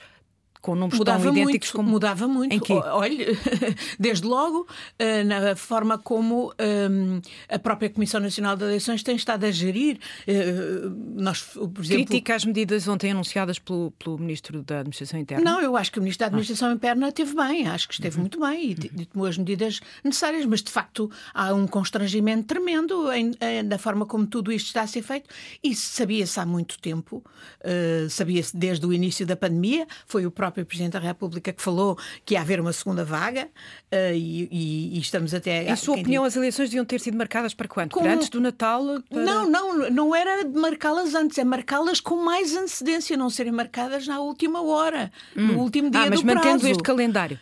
com 0.62 0.76
números 0.76 0.96
mudava 0.96 1.24
tão 1.24 1.32
idênticos 1.32 1.68
muito, 1.68 1.76
como... 1.76 1.90
Mudava 1.90 2.28
muito. 2.28 2.54
Em 2.54 2.60
quê? 2.60 2.72
Olha, 2.72 3.26
desde 3.98 4.26
logo, 4.26 4.66
eh, 4.96 5.24
na 5.24 5.56
forma 5.56 5.98
como 5.98 6.54
um, 6.90 7.20
a 7.48 7.58
própria 7.58 7.90
Comissão 7.90 8.20
Nacional 8.20 8.56
de 8.56 8.62
Eleições 8.62 9.02
tem 9.02 9.16
estado 9.16 9.44
a 9.44 9.50
gerir. 9.50 9.98
Uh, 10.26 10.88
nós, 11.20 11.42
por 11.42 11.82
exemplo... 11.82 12.06
Critica 12.06 12.36
as 12.36 12.44
medidas 12.44 12.86
ontem 12.86 13.10
anunciadas 13.10 13.58
pelo, 13.58 13.90
pelo 13.92 14.16
Ministro 14.18 14.62
da 14.62 14.78
Administração 14.78 15.18
Interna? 15.18 15.44
Não, 15.44 15.60
eu 15.60 15.76
acho 15.76 15.90
que 15.90 15.98
o 15.98 16.02
Ministro 16.02 16.20
da 16.20 16.26
Administração 16.26 16.70
ah. 16.70 16.74
Interna 16.74 17.08
esteve 17.08 17.34
bem, 17.34 17.66
acho 17.66 17.88
que 17.88 17.94
esteve 17.94 18.16
uhum. 18.16 18.22
muito 18.22 18.38
bem 18.38 18.70
e, 18.70 19.02
e 19.02 19.06
tomou 19.06 19.26
as 19.26 19.36
medidas 19.36 19.80
necessárias, 20.04 20.46
mas 20.46 20.62
de 20.62 20.70
facto 20.70 21.10
há 21.34 21.52
um 21.52 21.66
constrangimento 21.66 22.44
tremendo 22.44 23.12
em, 23.12 23.32
em, 23.40 23.64
na 23.64 23.78
forma 23.78 24.06
como 24.06 24.26
tudo 24.26 24.52
isto 24.52 24.66
está 24.66 24.82
a 24.82 24.86
ser 24.86 25.02
feito 25.02 25.28
e 25.62 25.74
sabia-se 25.74 26.38
há 26.38 26.46
muito 26.46 26.78
tempo, 26.78 27.16
uh, 27.16 28.08
sabia-se 28.08 28.56
desde 28.56 28.86
o 28.86 28.92
início 28.92 29.26
da 29.26 29.34
pandemia, 29.34 29.88
foi 30.06 30.24
o 30.24 30.30
próprio 30.30 30.51
próprio 30.52 30.66
Presidente 30.66 30.92
da 30.92 30.98
República 30.98 31.52
que 31.52 31.62
falou 31.62 31.98
que 32.24 32.34
ia 32.34 32.40
haver 32.40 32.60
uma 32.60 32.72
segunda 32.72 33.04
vaga 33.04 33.46
uh, 33.46 34.14
e, 34.14 34.48
e, 34.50 34.96
e, 34.96 35.00
estamos 35.00 35.34
até. 35.34 35.70
Em 35.70 35.76
sua 35.76 35.96
opinião, 35.96 36.24
diz... 36.24 36.32
as 36.32 36.36
eleições 36.36 36.68
deviam 36.68 36.84
ter 36.84 37.00
sido 37.00 37.16
marcadas 37.16 37.54
para 37.54 37.66
quando? 37.66 37.90
Para 37.90 38.12
antes 38.12 38.28
do 38.28 38.40
Natal? 38.40 38.84
Para... 39.08 39.22
Não, 39.22 39.50
não, 39.50 39.90
não 39.90 40.14
era 40.14 40.46
marcá-las 40.48 41.14
antes, 41.14 41.38
é 41.38 41.44
marcá-las 41.44 42.00
com 42.00 42.16
mais 42.16 42.54
antecedência, 42.54 43.16
não 43.16 43.30
serem 43.30 43.52
marcadas 43.52 44.06
na 44.06 44.20
última 44.20 44.62
hora, 44.62 45.10
hum. 45.36 45.48
no 45.48 45.58
último 45.60 45.90
dia 45.90 46.02
ah, 46.02 46.10
mas 46.10 46.20
do 46.20 46.26
mantendo 46.26 46.60
prazo. 46.60 46.68
este 46.68 46.82
calendário 46.82 47.38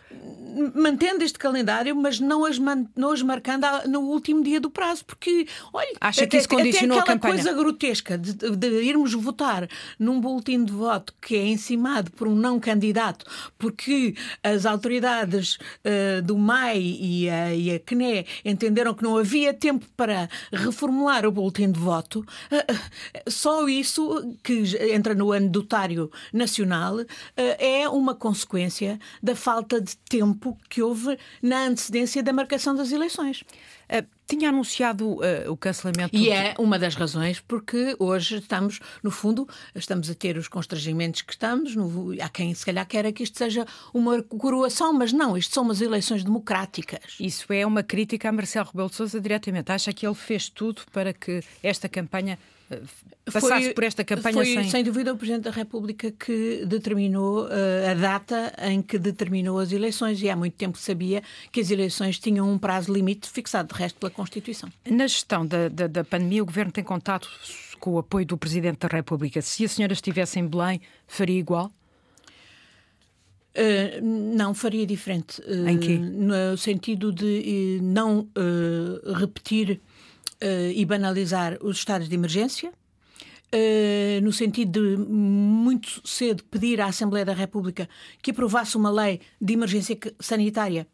mantendo 0.74 1.22
este 1.24 1.38
calendário, 1.38 1.94
mas 1.94 2.20
não 2.20 2.44
as, 2.44 2.58
man, 2.58 2.86
não 2.96 3.12
as 3.12 3.22
marcando 3.22 3.66
no 3.88 4.00
último 4.00 4.42
dia 4.42 4.60
do 4.60 4.70
prazo, 4.70 5.04
porque, 5.04 5.46
olha, 5.72 5.92
Acha 6.00 6.26
que 6.26 6.36
isso 6.36 6.48
condicionou 6.48 6.98
até 6.98 7.12
a 7.12 7.14
campanha? 7.14 7.34
coisa 7.34 7.52
grotesca 7.52 8.18
de, 8.18 8.32
de, 8.32 8.68
irmos 8.82 9.12
votar 9.14 9.68
num 9.98 10.20
boletim 10.20 10.64
de 10.64 10.72
voto 10.72 11.14
que 11.20 11.36
é 11.36 11.46
encimado 11.46 12.10
por 12.12 12.26
um 12.26 12.34
não 12.34 12.58
candidato, 12.58 13.24
porque 13.58 14.14
as 14.42 14.66
autoridades 14.66 15.56
uh, 15.56 16.22
do 16.22 16.36
MAI 16.36 16.80
e 17.00 17.30
a, 17.30 17.54
e 17.54 17.74
a 17.74 17.80
CNE 17.80 18.26
entenderam 18.44 18.94
que 18.94 19.02
não 19.02 19.16
havia 19.16 19.52
tempo 19.52 19.86
para 19.96 20.28
reformular 20.52 21.26
o 21.26 21.32
boletim 21.32 21.70
de 21.70 21.78
voto, 21.78 22.20
uh, 22.20 22.72
uh, 22.72 23.30
só 23.30 23.68
isso, 23.68 24.36
que 24.42 24.62
entra 24.92 25.14
no 25.14 25.32
anedotário 25.32 26.10
nacional, 26.32 26.96
é 27.36 27.88
uma 27.88 28.14
consequência 28.14 28.98
da 29.22 29.34
falta 29.34 29.80
de 29.80 29.96
tempo 29.96 30.39
tempo 30.40 30.56
que 30.68 30.82
houve 30.82 31.18
na 31.42 31.66
antecedência 31.66 32.22
da 32.22 32.32
marcação 32.32 32.74
das 32.74 32.90
eleições. 32.90 33.42
Uh, 33.90 34.06
tinha 34.26 34.48
anunciado 34.48 35.14
uh, 35.14 35.50
o 35.50 35.56
cancelamento. 35.56 36.16
E 36.16 36.30
é 36.30 36.54
uma 36.58 36.78
das 36.78 36.94
razões 36.94 37.40
porque 37.40 37.94
hoje 37.98 38.38
estamos, 38.38 38.80
no 39.02 39.10
fundo, 39.10 39.46
estamos 39.74 40.08
a 40.08 40.14
ter 40.14 40.38
os 40.38 40.48
constrangimentos 40.48 41.22
que 41.22 41.32
estamos. 41.32 41.74
No, 41.74 42.14
há 42.22 42.28
quem 42.28 42.54
se 42.54 42.64
calhar 42.64 42.86
queira 42.86 43.12
que 43.12 43.22
isto 43.22 43.36
seja 43.36 43.66
uma 43.92 44.22
coroação, 44.22 44.92
mas 44.92 45.12
não, 45.12 45.36
isto 45.36 45.52
são 45.52 45.64
umas 45.64 45.80
eleições 45.80 46.24
democráticas. 46.24 47.16
Isso 47.18 47.52
é 47.52 47.66
uma 47.66 47.82
crítica 47.82 48.28
a 48.28 48.32
Marcelo 48.32 48.66
Rebelo 48.66 48.88
de 48.88 48.96
Sousa 48.96 49.20
diretamente. 49.20 49.70
Acha 49.72 49.92
que 49.92 50.06
ele 50.06 50.14
fez 50.14 50.48
tudo 50.48 50.82
para 50.92 51.12
que 51.12 51.42
esta 51.62 51.88
campanha 51.88 52.38
passasse 53.24 53.64
foi, 53.64 53.74
por 53.74 53.84
esta 53.84 54.04
campanha 54.04 54.34
foi, 54.34 54.44
sem... 54.44 54.70
sem 54.70 54.84
dúvida 54.84 55.12
o 55.12 55.16
Presidente 55.16 55.44
da 55.44 55.50
República 55.50 56.10
que 56.10 56.64
determinou 56.66 57.46
uh, 57.46 57.90
a 57.90 57.94
data 57.94 58.52
em 58.62 58.80
que 58.80 58.98
determinou 58.98 59.58
as 59.58 59.72
eleições 59.72 60.22
e 60.22 60.30
há 60.30 60.36
muito 60.36 60.54
tempo 60.54 60.78
sabia 60.78 61.22
que 61.50 61.60
as 61.60 61.70
eleições 61.70 62.18
tinham 62.18 62.50
um 62.50 62.58
prazo 62.58 62.92
limite 62.92 63.28
fixado 63.28 63.72
de 63.72 63.78
resto 63.78 63.98
pela 63.98 64.10
Constituição. 64.10 64.70
Na 64.88 65.06
gestão 65.06 65.46
da, 65.46 65.68
da, 65.68 65.86
da 65.86 66.04
pandemia 66.04 66.42
o 66.42 66.46
Governo 66.46 66.70
tem 66.70 66.84
contato 66.84 67.28
com 67.78 67.92
o 67.92 67.98
apoio 67.98 68.26
do 68.26 68.36
Presidente 68.36 68.78
da 68.78 68.88
República. 68.88 69.40
Se 69.42 69.64
a 69.64 69.68
senhora 69.68 69.92
estivesse 69.92 70.38
em 70.38 70.46
Belém, 70.46 70.80
faria 71.06 71.38
igual? 71.38 71.72
Uh, 73.56 74.00
não, 74.36 74.54
faria 74.54 74.86
diferente. 74.86 75.40
Uh, 75.40 75.68
em 75.68 75.78
quê? 75.78 75.98
No 75.98 76.56
sentido 76.56 77.12
de 77.12 77.80
não 77.82 78.28
repetir 79.18 79.80
uh, 80.42 80.72
e 80.74 80.84
banalizar 80.84 81.58
os 81.60 81.78
estados 81.78 82.08
de 82.08 82.14
emergência, 82.14 82.70
uh, 82.70 84.20
no 84.22 84.32
sentido 84.32 84.96
de 84.96 84.96
muito 84.96 86.06
cedo 86.06 86.44
pedir 86.44 86.80
à 86.80 86.86
Assembleia 86.86 87.24
da 87.24 87.34
República 87.34 87.88
que 88.22 88.30
aprovasse 88.30 88.76
uma 88.76 88.90
lei 88.90 89.20
de 89.40 89.52
emergência 89.52 89.98
sanitária 90.18 90.86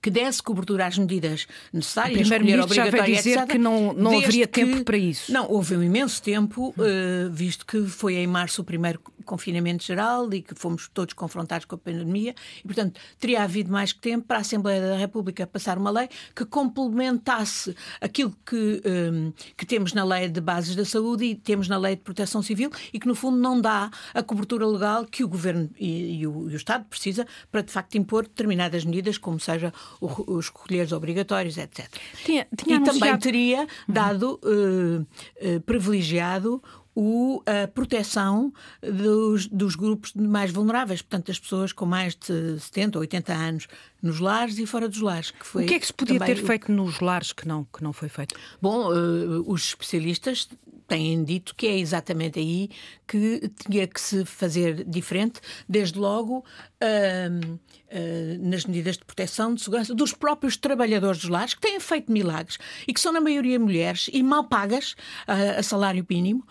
que 0.00 0.10
desse 0.10 0.42
cobertura 0.42 0.86
às 0.86 0.96
medidas 0.96 1.46
necessárias. 1.72 2.20
O 2.20 2.30
Primeiro-Ministro 2.30 2.74
já 2.74 2.90
vai 2.90 3.12
dizer 3.12 3.38
etc, 3.38 3.50
que 3.50 3.58
não, 3.58 3.92
não 3.92 4.18
haveria 4.18 4.46
que, 4.46 4.64
tempo 4.64 4.84
para 4.84 4.96
isso. 4.96 5.32
Não, 5.32 5.50
houve 5.50 5.76
um 5.76 5.82
imenso 5.82 6.22
tempo, 6.22 6.68
uh, 6.70 7.30
visto 7.30 7.66
que 7.66 7.86
foi 7.86 8.14
em 8.14 8.26
março 8.26 8.62
o 8.62 8.64
primeiro 8.64 9.00
confinamento 9.24 9.84
geral 9.84 10.32
e 10.32 10.42
que 10.42 10.54
fomos 10.54 10.88
todos 10.92 11.14
confrontados 11.14 11.64
com 11.64 11.74
a 11.74 11.78
pandemia 11.78 12.34
e, 12.58 12.66
portanto, 12.66 13.00
teria 13.18 13.42
havido 13.42 13.70
mais 13.70 13.92
que 13.92 14.00
tempo 14.00 14.26
para 14.26 14.38
a 14.38 14.40
Assembleia 14.40 14.80
da 14.80 14.96
República 14.96 15.46
passar 15.46 15.78
uma 15.78 15.90
lei 15.90 16.08
que 16.34 16.44
complementasse 16.44 17.74
aquilo 18.00 18.34
que, 18.44 18.82
um, 18.84 19.32
que 19.56 19.66
temos 19.66 19.92
na 19.92 20.04
Lei 20.04 20.28
de 20.28 20.40
Bases 20.40 20.74
da 20.74 20.84
Saúde 20.84 21.24
e 21.24 21.34
temos 21.34 21.68
na 21.68 21.78
Lei 21.78 21.96
de 21.96 22.02
Proteção 22.02 22.42
Civil 22.42 22.70
e 22.92 22.98
que, 22.98 23.06
no 23.06 23.14
fundo, 23.14 23.36
não 23.36 23.60
dá 23.60 23.90
a 24.14 24.22
cobertura 24.22 24.66
legal 24.66 25.04
que 25.04 25.24
o 25.24 25.28
Governo 25.28 25.70
e, 25.78 26.20
e, 26.20 26.26
o, 26.26 26.50
e 26.50 26.54
o 26.54 26.56
Estado 26.56 26.84
precisa 26.84 27.26
para, 27.50 27.62
de 27.62 27.72
facto, 27.72 27.96
impor 27.96 28.24
determinadas 28.24 28.84
medidas, 28.84 29.18
como 29.18 29.38
seja 29.38 29.72
os 30.00 30.48
colheres 30.48 30.92
obrigatórios, 30.92 31.56
etc. 31.58 31.88
Tinha, 32.24 32.46
tinha 32.56 32.74
e 32.74 32.76
anunciado... 32.76 32.98
também 32.98 33.18
teria 33.18 33.66
dado, 33.88 34.40
uh, 34.44 35.00
uh, 35.00 35.60
privilegiado 35.62 36.62
o, 37.02 37.42
a 37.46 37.66
proteção 37.66 38.52
dos, 38.82 39.46
dos, 39.46 39.74
grupos 39.74 40.12
mais 40.12 40.50
vulneráveis, 40.50 41.00
portanto, 41.00 41.30
as 41.30 41.38
pessoas 41.38 41.72
com 41.72 41.86
mais 41.86 42.14
de 42.14 42.60
70 42.60 42.98
ou 42.98 43.00
80 43.00 43.32
anos 43.32 43.68
nos 44.02 44.20
lares 44.20 44.58
e 44.58 44.66
fora 44.66 44.86
dos 44.86 45.00
lares. 45.00 45.30
Que 45.30 45.46
foi 45.46 45.64
o 45.64 45.66
que 45.66 45.74
é 45.74 45.80
que 45.80 45.86
se 45.86 45.94
podia 45.94 46.20
ter 46.20 46.36
feito 46.36 46.70
nos 46.70 47.00
lares 47.00 47.32
que 47.32 47.48
não, 47.48 47.64
que 47.64 47.82
não 47.82 47.94
foi 47.94 48.10
feito? 48.10 48.34
Bom, 48.60 48.92
uh, 48.92 49.50
os 49.50 49.68
especialistas 49.68 50.46
têm 50.86 51.24
dito 51.24 51.54
que 51.54 51.66
é 51.68 51.78
exatamente 51.78 52.38
aí 52.38 52.68
que 53.10 53.50
tinha 53.66 53.88
que 53.88 54.00
se 54.00 54.24
fazer 54.24 54.84
diferente, 54.84 55.40
desde 55.68 55.98
logo 55.98 56.38
uh, 56.38 57.56
uh, 57.56 58.48
nas 58.48 58.64
medidas 58.64 58.96
de 58.96 59.04
proteção, 59.04 59.52
de 59.52 59.62
segurança 59.62 59.92
dos 59.92 60.12
próprios 60.12 60.56
trabalhadores 60.56 61.22
dos 61.22 61.28
lares, 61.28 61.54
que 61.54 61.60
têm 61.60 61.80
feito 61.80 62.12
milagres 62.12 62.56
e 62.86 62.94
que 62.94 63.00
são, 63.00 63.12
na 63.12 63.20
maioria, 63.20 63.58
mulheres 63.58 64.08
e 64.12 64.22
mal 64.22 64.44
pagas 64.44 64.92
uh, 65.26 65.58
a 65.58 65.62
salário 65.62 66.06
mínimo, 66.08 66.46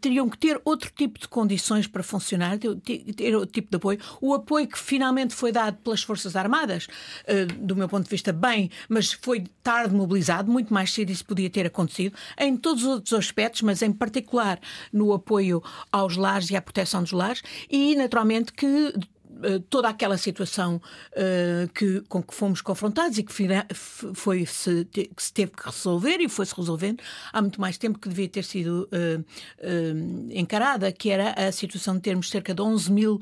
teriam 0.00 0.30
que 0.30 0.38
ter 0.38 0.58
outro 0.64 0.90
tipo 0.96 1.18
de 1.18 1.28
condições 1.28 1.86
para 1.86 2.02
funcionar, 2.02 2.58
ter 2.58 3.34
outro 3.34 3.52
tipo 3.52 3.68
de 3.70 3.76
apoio. 3.76 3.98
O 4.20 4.32
apoio 4.32 4.66
que 4.66 4.78
finalmente 4.78 5.34
foi 5.34 5.52
dado 5.52 5.76
pelas 5.78 6.02
Forças 6.02 6.36
Armadas, 6.36 6.86
do 7.58 7.76
meu 7.76 7.88
ponto 7.88 8.04
de 8.04 8.10
vista, 8.10 8.32
bem, 8.32 8.70
mas 8.88 9.12
foi 9.12 9.44
tarde 9.62 9.94
mobilizado, 9.94 10.50
muito 10.50 10.72
mais 10.72 10.92
cedo 10.92 11.10
isso 11.10 11.24
podia 11.24 11.50
ter 11.50 11.66
acontecido, 11.66 12.16
em 12.38 12.56
todos 12.56 12.84
os 12.84 12.88
outros 12.88 13.12
aspectos, 13.12 13.62
mas 13.62 13.82
em 13.82 13.92
particular 13.92 14.58
no 14.92 15.12
apoio 15.12 15.49
aos 15.90 16.16
lares 16.16 16.50
e 16.50 16.56
à 16.56 16.62
proteção 16.62 17.02
dos 17.02 17.12
lares, 17.12 17.42
e 17.70 17.94
naturalmente 17.96 18.52
que 18.52 18.94
eh, 19.42 19.60
toda 19.70 19.88
aquela 19.88 20.18
situação 20.18 20.76
uh, 20.76 21.68
que, 21.72 22.02
com 22.08 22.22
que 22.22 22.34
fomos 22.34 22.60
confrontados 22.60 23.16
e 23.18 23.22
que 23.22 23.32
foi 24.14 24.44
-se, 24.44 24.84
que 24.86 25.10
se 25.16 25.32
teve 25.32 25.52
que 25.52 25.64
resolver 25.64 26.18
e 26.20 26.28
foi-se 26.28 26.54
resolvendo 26.54 27.02
há 27.32 27.40
muito 27.40 27.60
mais 27.60 27.78
tempo 27.78 27.98
que 27.98 28.08
devia 28.08 28.28
ter 28.28 28.44
sido 28.44 28.88
uh, 28.92 29.20
uh, 29.20 30.28
encarada, 30.30 30.92
que 30.92 31.10
era 31.10 31.32
a 31.32 31.52
situação 31.52 31.94
de 31.94 32.02
termos 32.02 32.28
cerca 32.28 32.54
de 32.54 32.60
11 32.60 32.92
mil 32.92 33.20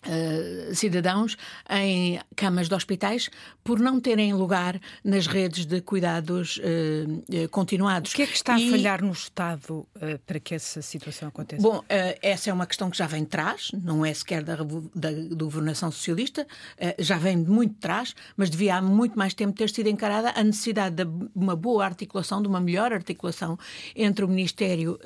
Uh, 0.00 0.74
cidadãos 0.74 1.36
em 1.68 2.18
camas 2.34 2.70
de 2.70 2.74
hospitais 2.74 3.28
por 3.62 3.78
não 3.78 4.00
terem 4.00 4.32
lugar 4.32 4.80
nas 5.04 5.26
redes 5.26 5.66
de 5.66 5.82
cuidados 5.82 6.56
uh, 6.56 7.44
uh, 7.44 7.48
continuados. 7.50 8.12
O 8.12 8.14
que 8.14 8.22
é 8.22 8.26
que 8.26 8.34
está 8.34 8.58
e... 8.58 8.66
a 8.66 8.70
falhar 8.70 9.04
no 9.04 9.12
Estado 9.12 9.86
para 10.24 10.40
que 10.40 10.54
essa 10.54 10.80
situação 10.80 11.28
aconteça? 11.28 11.60
Bom, 11.60 11.84
essa 12.22 12.48
é 12.48 12.52
uma 12.52 12.66
questão 12.66 12.88
que 12.88 12.96
já 12.96 13.06
vem 13.06 13.24
de 13.24 13.28
trás, 13.28 13.72
não 13.74 14.02
é 14.02 14.14
sequer 14.14 14.42
da, 14.42 14.56
da, 14.56 15.10
da 15.10 15.44
governação 15.44 15.90
socialista, 15.92 16.46
já 16.98 17.18
vem 17.18 17.42
de 17.42 17.50
muito 17.50 17.74
de 17.74 17.80
trás, 17.80 18.14
mas 18.38 18.48
devia 18.48 18.76
há 18.76 18.82
muito 18.82 19.18
mais 19.18 19.34
tempo 19.34 19.52
ter 19.52 19.68
sido 19.68 19.88
encarada 19.88 20.32
a 20.34 20.42
necessidade 20.42 20.96
de 20.96 21.06
uma 21.34 21.54
boa 21.54 21.84
articulação, 21.84 22.40
de 22.40 22.48
uma 22.48 22.58
melhor 22.60 22.90
articulação 22.90 23.58
entre 23.94 24.24
o 24.24 24.28
Ministério 24.28 24.98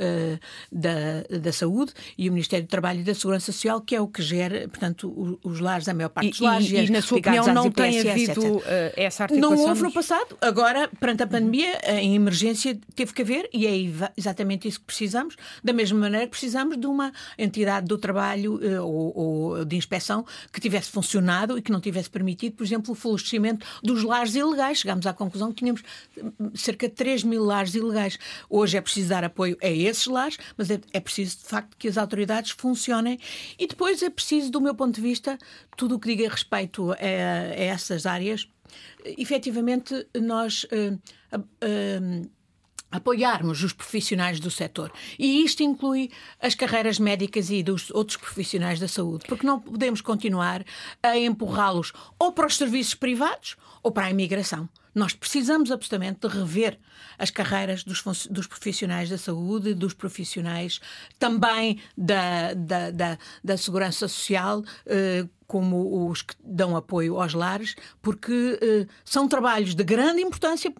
da, 0.70 1.38
da 1.40 1.52
Saúde 1.52 1.92
e 2.16 2.28
o 2.28 2.32
Ministério 2.32 2.64
do 2.64 2.70
Trabalho 2.70 3.00
e 3.00 3.04
da 3.04 3.14
Segurança 3.14 3.50
Social, 3.50 3.80
que 3.80 3.96
é 3.96 4.00
o 4.00 4.06
que 4.06 4.22
gera, 4.22 4.68
portanto, 4.68 4.83
portanto, 4.84 5.38
os 5.42 5.60
lares, 5.60 5.88
a 5.88 5.94
maior 5.94 6.10
parte 6.10 6.30
dos 6.30 6.40
lares. 6.40 6.70
E, 6.70 6.76
e, 6.76 6.90
na 6.90 7.00
sua 7.00 7.18
opinião, 7.18 7.46
não 7.54 7.70
tem 7.70 7.98
havido 8.10 8.56
uh, 8.58 8.62
essa 8.96 9.24
articulação? 9.24 9.56
Não 9.56 9.68
houve 9.68 9.82
no 9.82 9.92
passado. 9.92 10.36
Agora, 10.40 10.88
perante 11.00 11.22
a 11.22 11.26
pandemia, 11.26 11.80
em 12.00 12.14
emergência, 12.14 12.78
teve 12.94 13.12
que 13.12 13.22
haver, 13.22 13.48
e 13.52 13.66
é 13.66 14.10
exatamente 14.16 14.68
isso 14.68 14.80
que 14.80 14.86
precisamos, 14.86 15.36
da 15.62 15.72
mesma 15.72 15.98
maneira 15.98 16.26
que 16.26 16.32
precisamos 16.32 16.78
de 16.78 16.86
uma 16.86 17.12
entidade 17.38 17.86
do 17.86 17.96
trabalho 17.96 18.56
uh, 18.56 18.84
ou, 18.84 19.16
ou, 19.16 19.64
de 19.64 19.76
inspeção 19.76 20.26
que 20.52 20.60
tivesse 20.60 20.90
funcionado 20.90 21.56
e 21.56 21.62
que 21.62 21.72
não 21.72 21.80
tivesse 21.80 22.10
permitido, 22.10 22.56
por 22.56 22.64
exemplo, 22.64 22.92
o 22.92 22.94
florescimento 22.94 23.66
dos 23.82 24.02
lares 24.02 24.34
ilegais. 24.34 24.78
Chegámos 24.78 25.06
à 25.06 25.12
conclusão 25.12 25.50
que 25.50 25.56
tínhamos 25.56 25.82
hum, 26.18 26.50
cerca 26.54 26.88
de 26.88 26.94
3 26.94 27.24
mil 27.24 27.44
lares 27.44 27.74
ilegais. 27.74 28.18
Hoje 28.50 28.76
é 28.76 28.80
preciso 28.80 29.08
dar 29.08 29.24
apoio 29.24 29.56
a 29.62 29.68
esses 29.68 30.06
lares, 30.06 30.36
mas 30.56 30.70
é, 30.70 30.80
é 30.92 31.00
preciso, 31.00 31.38
de 31.38 31.44
facto, 31.44 31.76
que 31.78 31.88
as 31.88 31.96
autoridades 31.96 32.50
funcionem 32.50 33.18
e 33.58 33.66
depois 33.66 34.02
é 34.02 34.10
preciso, 34.10 34.50
do 34.50 34.60
meu 34.60 34.73
meu 34.74 34.76
ponto 34.76 34.96
de 34.96 35.00
vista, 35.00 35.38
tudo 35.76 35.94
o 35.94 36.00
que 36.00 36.08
diga 36.08 36.28
respeito 36.28 36.92
a, 36.92 36.96
a 36.96 37.54
essas 37.54 38.04
áreas, 38.04 38.48
efetivamente, 39.04 40.06
nós. 40.20 40.64
Uh, 40.64 41.00
uh, 41.36 42.34
apoiarmos 42.90 43.64
os 43.64 43.72
profissionais 43.72 44.38
do 44.38 44.52
setor. 44.52 44.92
E 45.18 45.42
isto 45.42 45.64
inclui 45.64 46.12
as 46.40 46.54
carreiras 46.54 47.00
médicas 47.00 47.50
e 47.50 47.60
dos 47.60 47.90
outros 47.90 48.16
profissionais 48.16 48.78
da 48.78 48.86
saúde, 48.86 49.24
porque 49.26 49.44
não 49.44 49.58
podemos 49.58 50.00
continuar 50.00 50.64
a 51.02 51.18
empurrá-los 51.18 51.92
ou 52.20 52.30
para 52.30 52.46
os 52.46 52.56
serviços 52.56 52.94
privados 52.94 53.56
ou 53.82 53.90
para 53.90 54.04
a 54.04 54.10
imigração. 54.10 54.68
Nós 54.94 55.12
precisamos 55.12 55.70
absolutamente 55.70 56.20
de 56.20 56.28
rever 56.28 56.78
as 57.18 57.30
carreiras 57.30 57.82
dos, 57.82 58.02
dos 58.30 58.46
profissionais 58.46 59.10
da 59.10 59.18
saúde, 59.18 59.74
dos 59.74 59.92
profissionais 59.92 60.80
também 61.18 61.80
da, 61.96 62.54
da, 62.54 62.90
da, 62.90 63.18
da 63.42 63.56
segurança 63.56 64.06
social, 64.06 64.62
eh, 64.86 65.26
como 65.46 66.08
os 66.08 66.22
que 66.22 66.34
dão 66.42 66.76
apoio 66.76 67.20
aos 67.20 67.34
lares, 67.34 67.74
porque 68.00 68.58
eh, 68.62 68.86
são 69.04 69.28
trabalhos 69.28 69.74
de 69.74 69.82
grande 69.82 70.22
importância 70.22 70.72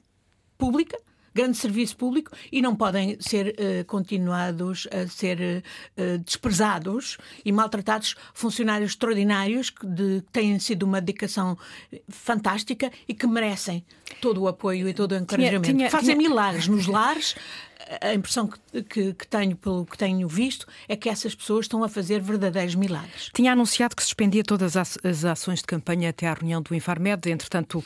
pública 0.56 0.97
grande 1.35 1.57
serviço 1.57 1.97
público 1.97 2.31
e 2.50 2.62
não 2.62 2.76
podem 2.76 3.17
ser 3.21 3.49
uh, 3.49 3.85
continuados 3.87 4.87
a 4.93 5.07
ser 5.09 5.64
uh, 5.99 6.19
desprezados 6.19 7.19
e 7.45 7.50
maltratados 7.50 8.14
funcionários 8.33 8.93
extraordinários 8.93 9.71
que 9.71 9.87
de, 9.87 10.23
têm 10.33 10.59
sido 10.59 10.85
uma 10.85 11.00
dedicação 11.00 11.59
fantástica 12.09 12.91
e 13.09 13.14
que 13.14 13.26
merecem 13.26 13.85
todo 14.21 14.43
o 14.43 14.49
apoio 14.49 14.88
e 14.88 14.95
todo 14.95 15.12
o 15.12 15.17
encorajamento. 15.17 15.64
Tinha, 15.64 15.76
tinha, 15.76 15.91
Fazem 15.91 16.17
tinha... 16.17 16.29
milagres 16.29 16.69
nos 16.69 16.87
lares 16.87 17.35
a 18.00 18.14
impressão 18.14 18.49
que, 18.49 18.83
que, 18.83 19.14
que, 19.14 19.26
tenho, 19.26 19.57
pelo 19.57 19.85
que 19.85 19.97
tenho 19.99 20.26
visto, 20.29 20.67
é 20.88 20.97
que 20.97 21.09
essas 21.09 21.35
pessoas 21.35 21.67
estão 21.67 21.83
a 21.85 21.88
fazer 21.88 22.21
verdadeiros 22.21 22.75
milagres. 22.75 23.31
Tinha 23.35 23.53
anunciado 23.53 23.95
que 23.95 24.03
suspendia 24.03 24.43
todas 24.43 24.76
as 24.76 25.25
ações 25.25 25.61
de 25.61 25.67
campanha 25.67 26.11
até 26.11 26.26
à 26.26 26.35
reunião 26.35 26.62
do 26.62 26.75
Infarmed, 26.75 27.31
entretanto, 27.31 27.85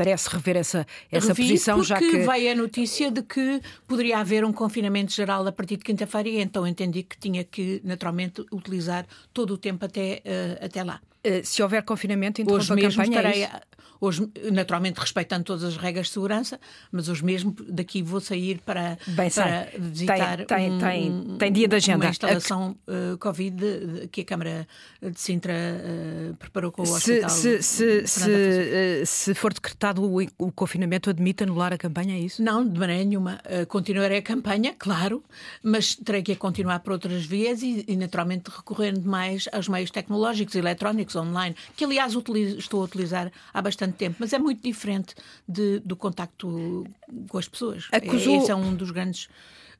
parece 0.00 0.30
rever 0.30 0.56
essa, 0.56 0.86
essa 1.12 1.28
Revi 1.28 1.42
posição, 1.42 1.82
já 1.82 1.98
que. 1.98 2.10
veio 2.10 2.52
a 2.52 2.54
notícia 2.54 3.10
de 3.10 3.22
que 3.22 3.60
poderia 3.86 4.18
haver 4.18 4.46
um 4.46 4.52
confinamento 4.52 5.12
geral 5.12 5.46
a 5.46 5.52
partir 5.52 5.76
de 5.76 5.84
quinta-feira 5.84 6.26
e 6.26 6.40
então 6.40 6.66
entendi 6.66 7.02
que 7.02 7.18
tinha 7.18 7.44
que, 7.44 7.82
naturalmente, 7.84 8.42
utilizar 8.50 9.06
todo 9.34 9.52
o 9.52 9.58
tempo 9.58 9.84
até, 9.84 10.22
uh, 10.24 10.64
até 10.64 10.82
lá. 10.82 11.02
Uh, 11.26 11.44
se 11.44 11.62
houver 11.62 11.82
confinamento, 11.82 12.40
interrompa 12.40 12.72
Hoje 12.72 12.72
a 12.72 12.90
campanha. 12.90 13.02
É 13.02 13.30
estarei, 13.30 13.42
é 13.44 13.60
Hoje, 14.00 14.26
naturalmente, 14.52 14.98
respeitando 14.98 15.44
todas 15.44 15.64
as 15.64 15.76
regras 15.76 16.06
de 16.06 16.12
segurança, 16.12 16.58
mas 16.90 17.08
hoje 17.08 17.24
mesmo 17.24 17.54
daqui 17.68 18.02
vou 18.02 18.20
sair 18.20 18.60
para, 18.64 18.98
Bem, 19.06 19.30
para 19.30 19.68
visitar 19.78 20.44
tem, 20.46 20.70
um, 20.70 20.78
tem, 20.78 21.36
tem, 21.38 21.52
dia 21.52 21.68
de 21.68 21.76
agenda. 21.76 22.06
uma 22.06 22.10
instalação 22.10 22.76
uh, 22.86 23.18
Covid 23.18 24.08
que 24.10 24.22
a 24.22 24.24
Câmara 24.24 24.68
de 25.02 25.20
Sintra 25.20 25.52
uh, 25.52 26.34
preparou 26.36 26.72
com 26.72 26.82
o 26.82 26.90
hospital. 26.90 27.28
Se, 27.30 27.62
se, 27.62 28.06
se, 28.06 28.30
uh, 28.30 29.06
se 29.06 29.34
for 29.34 29.52
decretado 29.52 30.02
o, 30.02 30.22
o, 30.38 30.52
confinamento, 30.52 31.10
admite 31.10 31.42
anular 31.42 31.72
a 31.72 31.78
campanha, 31.78 32.16
é 32.16 32.20
isso? 32.20 32.42
Não, 32.42 32.66
de 32.66 32.78
maneira 32.78 33.04
nenhuma. 33.04 33.40
continuarei 33.68 34.18
a 34.18 34.22
campanha, 34.22 34.74
claro, 34.78 35.22
mas 35.62 35.94
terei 35.94 36.22
que 36.22 36.34
continuar 36.36 36.80
por 36.80 36.92
outras 36.92 37.24
vias 37.24 37.62
e, 37.62 37.84
e 37.86 37.96
naturalmente 37.96 38.50
recorrendo 38.50 39.08
mais 39.08 39.48
aos 39.52 39.68
meios 39.68 39.90
tecnológicos, 39.90 40.54
eletrónicos, 40.54 41.16
online, 41.16 41.54
que 41.76 41.84
aliás 41.84 42.14
utilizo, 42.14 42.58
estou 42.58 42.80
a 42.80 42.84
utilizar 42.84 43.32
há 43.52 43.62
bastante 43.62 43.69
bastante 43.70 43.94
tempo, 43.96 44.16
mas 44.18 44.32
é 44.32 44.38
muito 44.38 44.62
diferente 44.62 45.14
de, 45.48 45.78
do 45.80 45.96
contacto 45.96 46.84
com 47.28 47.38
as 47.38 47.48
pessoas. 47.48 47.88
Acusou... 47.92 48.36
Esse 48.36 48.50
é 48.50 48.54
um 48.54 48.74
dos 48.74 48.90
grandes 48.90 49.28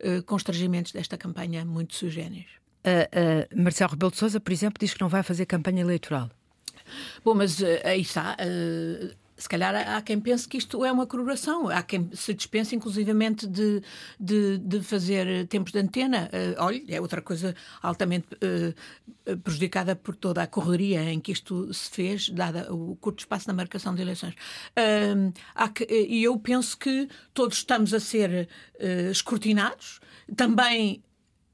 uh, 0.01 0.23
constrangimentos 0.25 0.93
desta 0.93 1.19
campanha 1.19 1.65
muito 1.65 1.95
sui 1.95 2.11
generis. 2.11 2.49
Uh, 2.87 3.57
uh, 3.57 3.63
Marcelo 3.63 3.91
Rebelo 3.91 4.11
de 4.13 4.17
Sousa, 4.17 4.41
por 4.41 4.53
exemplo, 4.53 4.79
diz 4.81 4.95
que 4.95 5.01
não 5.01 5.09
vai 5.09 5.23
fazer 5.23 5.45
campanha 5.45 5.83
eleitoral. 5.83 6.31
Bom, 7.25 7.35
mas 7.35 7.61
uh, 7.61 7.67
aí 7.85 8.01
está. 8.01 8.37
Se 9.41 9.49
calhar 9.49 9.75
há 9.75 10.03
quem 10.03 10.21
pense 10.21 10.47
que 10.47 10.59
isto 10.59 10.85
é 10.85 10.93
uma 10.93 11.07
coroação, 11.07 11.69
há 11.69 11.83
quem 11.83 12.11
se 12.13 12.35
dispense 12.35 12.77
inclusivamente 12.77 13.47
de, 13.47 13.83
de, 14.19 14.59
de 14.59 14.83
fazer 14.83 15.47
tempos 15.47 15.73
de 15.73 15.79
antena. 15.79 16.29
Uh, 16.31 16.63
olha, 16.63 16.83
é 16.89 17.01
outra 17.01 17.23
coisa 17.23 17.57
altamente 17.83 18.27
uh, 18.35 19.37
prejudicada 19.39 19.97
por 19.97 20.15
toda 20.15 20.43
a 20.43 20.47
correria 20.47 21.03
em 21.11 21.19
que 21.19 21.33
isto 21.33 21.73
se 21.73 21.91
fez, 21.91 22.29
dada 22.29 22.71
o 22.73 22.97
curto 22.97 23.21
espaço 23.21 23.49
na 23.49 23.55
marcação 23.55 23.95
de 23.95 24.03
eleições. 24.03 24.35
Uh, 24.35 25.33
e 25.89 26.23
eu 26.23 26.39
penso 26.39 26.77
que 26.77 27.09
todos 27.33 27.57
estamos 27.57 27.95
a 27.95 28.01
ser 28.01 28.49
escrutinados, 29.11 30.01
também 30.37 31.03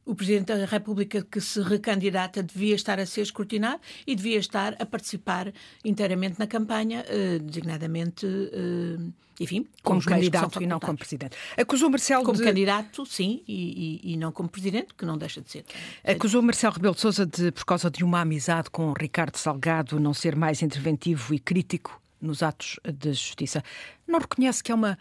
o 0.07 0.15
Presidente 0.15 0.57
da 0.57 0.65
República 0.65 1.21
que 1.21 1.41
se 1.41 1.61
recandidata 1.61 2.41
devia 2.41 2.77
estar 2.77 2.99
a 3.01 3.05
ser 3.05 3.23
escrutinado 3.23 3.81
e 4.07 4.15
devia 4.15 4.39
estar 4.39 4.77
a 4.79 4.87
participar 4.87 5.53
inteiramente 5.85 6.39
na 6.39 6.47
campanha, 6.47 7.05
eh, 7.09 7.41
designadamente, 7.41 8.25
eh, 8.25 8.99
enfim, 9.41 9.67
como 9.83 10.03
candidato 10.03 10.63
e 10.63 10.67
não 10.67 10.79
como 10.79 10.97
Presidente. 10.97 11.37
Acusou 11.57 11.91
Marcelo 11.91 12.25
como 12.25 12.39
de... 12.39 12.45
candidato, 12.45 13.05
sim, 13.05 13.43
e, 13.49 14.01
e, 14.05 14.13
e, 14.13 14.17
não 14.17 14.31
como 14.31 14.49
Presidente, 14.49 14.95
que 14.95 15.05
não 15.05 15.19
deixa 15.19 15.41
de 15.41 15.51
ser. 15.51 15.65
Acusou 16.05 16.41
Marcelo 16.41 16.75
Rebelo 16.75 16.95
de 16.95 17.01
Sousa 17.01 17.27
de, 17.27 17.51
por 17.51 17.65
causa 17.65 17.91
de 17.91 18.05
uma 18.05 18.21
amizade 18.21 18.71
com 18.71 18.93
Ricardo 18.93 19.37
Salgado, 19.37 19.99
não 19.99 20.15
ser 20.15 20.37
mais 20.37 20.63
interventivo 20.63 21.35
e 21.35 21.41
crítico 21.41 22.01
nos 22.23 22.45
atos 22.45 22.79
de 22.85 23.09
justiça. 23.09 23.63
Não 24.07 24.21
reconhece 24.21 24.63
que 24.63 24.71
é 24.71 24.75
uma 24.75 24.97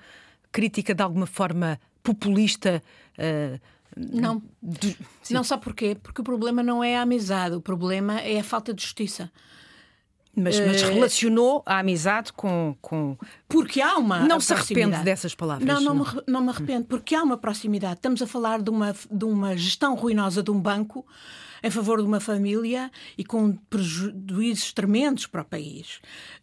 crítica 0.52 0.96
de 0.96 1.04
alguma 1.04 1.28
forma 1.28 1.80
populista? 2.02 2.82
Uh, 3.18 3.75
não. 3.96 4.42
Não, 5.30 5.44
só 5.44 5.58
porquê? 5.58 5.96
Porque 6.02 6.22
o 6.22 6.24
problema 6.24 6.62
não 6.62 6.84
é 6.84 6.98
a 6.98 7.02
amizade, 7.02 7.56
o 7.56 7.62
problema 7.62 8.20
é 8.20 8.40
a 8.40 8.44
falta 8.44 8.74
de 8.74 8.82
justiça. 8.82 9.32
Mas, 10.36 10.60
mas 10.60 10.84
uh... 10.84 10.88
relacionou 10.88 11.64
a 11.66 11.80
amizade 11.80 12.34
com, 12.34 12.76
com. 12.82 13.18
Porque 13.48 13.82
há 13.82 13.98
uma. 13.98 14.20
Não 14.20 14.40
se 14.40 14.54
arrepende 14.54 14.98
dessas 14.98 15.34
palavras. 15.34 15.66
Não, 15.66 15.80
não, 15.80 15.96
não. 15.96 16.04
Me, 16.04 16.22
não 16.28 16.42
me 16.42 16.50
arrependo, 16.50 16.86
porque 16.86 17.16
há 17.16 17.24
uma 17.24 17.38
proximidade. 17.38 17.96
Estamos 17.96 18.22
a 18.22 18.28
falar 18.28 18.62
de 18.62 18.70
uma, 18.70 18.94
de 19.10 19.26
uma 19.26 19.56
gestão 19.56 19.96
ruinosa 19.96 20.44
de 20.44 20.52
um 20.52 20.60
banco 20.60 21.06
em 21.64 21.70
favor 21.70 22.00
de 22.00 22.08
uma 22.08 22.20
família 22.20 22.92
e 23.18 23.24
com 23.24 23.54
prejuízos 23.70 24.74
tremendos 24.74 25.28
para 25.28 25.42
o 25.42 25.46
país. 25.46 26.00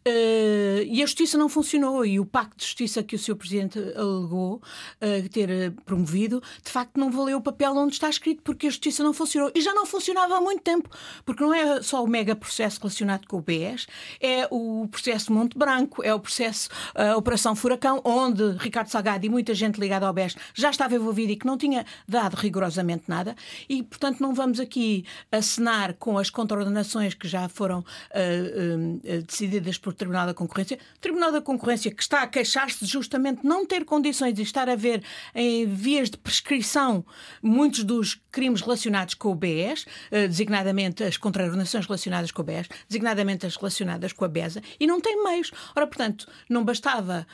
Uh, 0.07 0.83
e 0.87 1.03
a 1.03 1.07
justiça 1.07 1.38
não 1.38 1.48
funcionou 1.48 2.05
e 2.05 2.18
o 2.18 2.27
pacto 2.27 2.57
de 2.57 2.64
justiça 2.64 3.03
que 3.03 3.14
o 3.14 3.18
Sr. 3.18 3.37
Presidente 3.37 3.79
alegou 3.96 4.57
uh, 4.57 5.29
ter 5.31 5.48
eh, 5.48 5.70
promovido, 5.85 6.42
de 6.62 6.70
facto 6.70 6.98
não 6.98 7.11
valeu 7.11 7.38
o 7.38 7.40
papel 7.40 7.72
onde 7.77 7.94
está 7.94 8.11
escrito 8.11 8.42
porque 8.42 8.66
a 8.66 8.70
justiça 8.70 9.03
não 9.03 9.12
funcionou. 9.12 9.51
E 9.55 9.61
já 9.61 9.72
não 9.72 9.87
funcionava 9.87 10.37
há 10.37 10.40
muito 10.40 10.62
tempo, 10.62 10.88
porque 11.25 11.42
não 11.42 11.55
é 11.55 11.83
só 11.83 12.03
o 12.03 12.07
mega 12.09 12.35
processo 12.35 12.81
relacionado 12.81 13.27
com 13.27 13.38
o 13.38 13.40
BES, 13.40 13.87
é 14.20 14.48
o 14.51 14.88
processo 14.90 15.33
Monte 15.33 15.57
Branco, 15.57 16.03
é 16.03 16.12
o 16.12 16.20
processo 16.20 16.68
Operação 17.16 17.55
Furacão, 17.55 18.01
onde 18.05 18.57
Ricardo 18.59 18.88
Salgado 18.88 19.25
e 19.25 19.29
muita 19.29 19.55
gente 19.55 19.79
ligada 19.79 20.07
ao 20.07 20.12
BES 20.12 20.37
já 20.55 20.70
estava 20.70 20.94
envolvida 20.94 21.33
e 21.33 21.37
que 21.37 21.46
não 21.46 21.57
tinha 21.57 21.87
dado 22.09 22.35
rigorosamente 22.35 23.05
nada. 23.09 23.37
E, 23.68 23.83
portanto, 23.83 24.20
não 24.20 24.35
vamos 24.35 24.59
aqui 24.61 25.01
assinar 25.30 25.94
com 25.94 26.18
as 26.18 26.30
contraordenações 26.30 27.14
que 27.14 27.28
já 27.28 27.48
foram 27.48 27.80
uh, 27.80 27.84
uh, 27.84 29.22
decididas 29.22 29.78
por 29.78 29.92
Tribunal 29.92 30.26
da 30.26 30.34
Concorrência. 30.34 30.78
Tribunal 31.00 31.32
da 31.32 31.40
Concorrência 31.40 31.90
que 31.90 32.02
está 32.02 32.22
a 32.22 32.26
queixar-se 32.26 32.84
justamente 32.86 33.44
não 33.44 33.66
ter 33.66 33.84
condições 33.84 34.34
de 34.34 34.42
estar 34.42 34.68
a 34.68 34.76
ver 34.76 35.02
em 35.34 35.66
vias 35.66 36.10
de 36.10 36.16
prescrição 36.16 37.04
muitos 37.42 37.84
dos 37.84 38.20
crimes 38.30 38.60
relacionados 38.60 39.14
com 39.14 39.30
o 39.30 39.34
BES, 39.34 39.82
uh, 39.82 40.28
designadamente 40.28 41.04
as 41.04 41.16
contraordenações 41.16 41.86
relacionadas 41.86 42.30
com 42.30 42.42
o 42.42 42.44
BES, 42.44 42.68
designadamente 42.88 43.46
as 43.46 43.56
relacionadas 43.56 44.12
com 44.12 44.24
a 44.24 44.28
BESA, 44.28 44.62
e 44.78 44.86
não 44.86 45.00
tem 45.00 45.22
meios. 45.22 45.50
Ora, 45.76 45.86
portanto, 45.86 46.26
não 46.48 46.64
bastava 46.64 47.26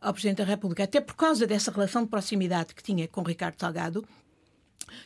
ao 0.00 0.12
Presidente 0.12 0.38
da 0.38 0.44
República, 0.44 0.84
até 0.84 1.00
por 1.00 1.14
causa 1.14 1.46
dessa 1.46 1.70
relação 1.70 2.02
de 2.02 2.08
proximidade 2.08 2.74
que 2.74 2.82
tinha 2.82 3.06
com 3.08 3.22
Ricardo 3.22 3.58
Salgado, 3.58 4.06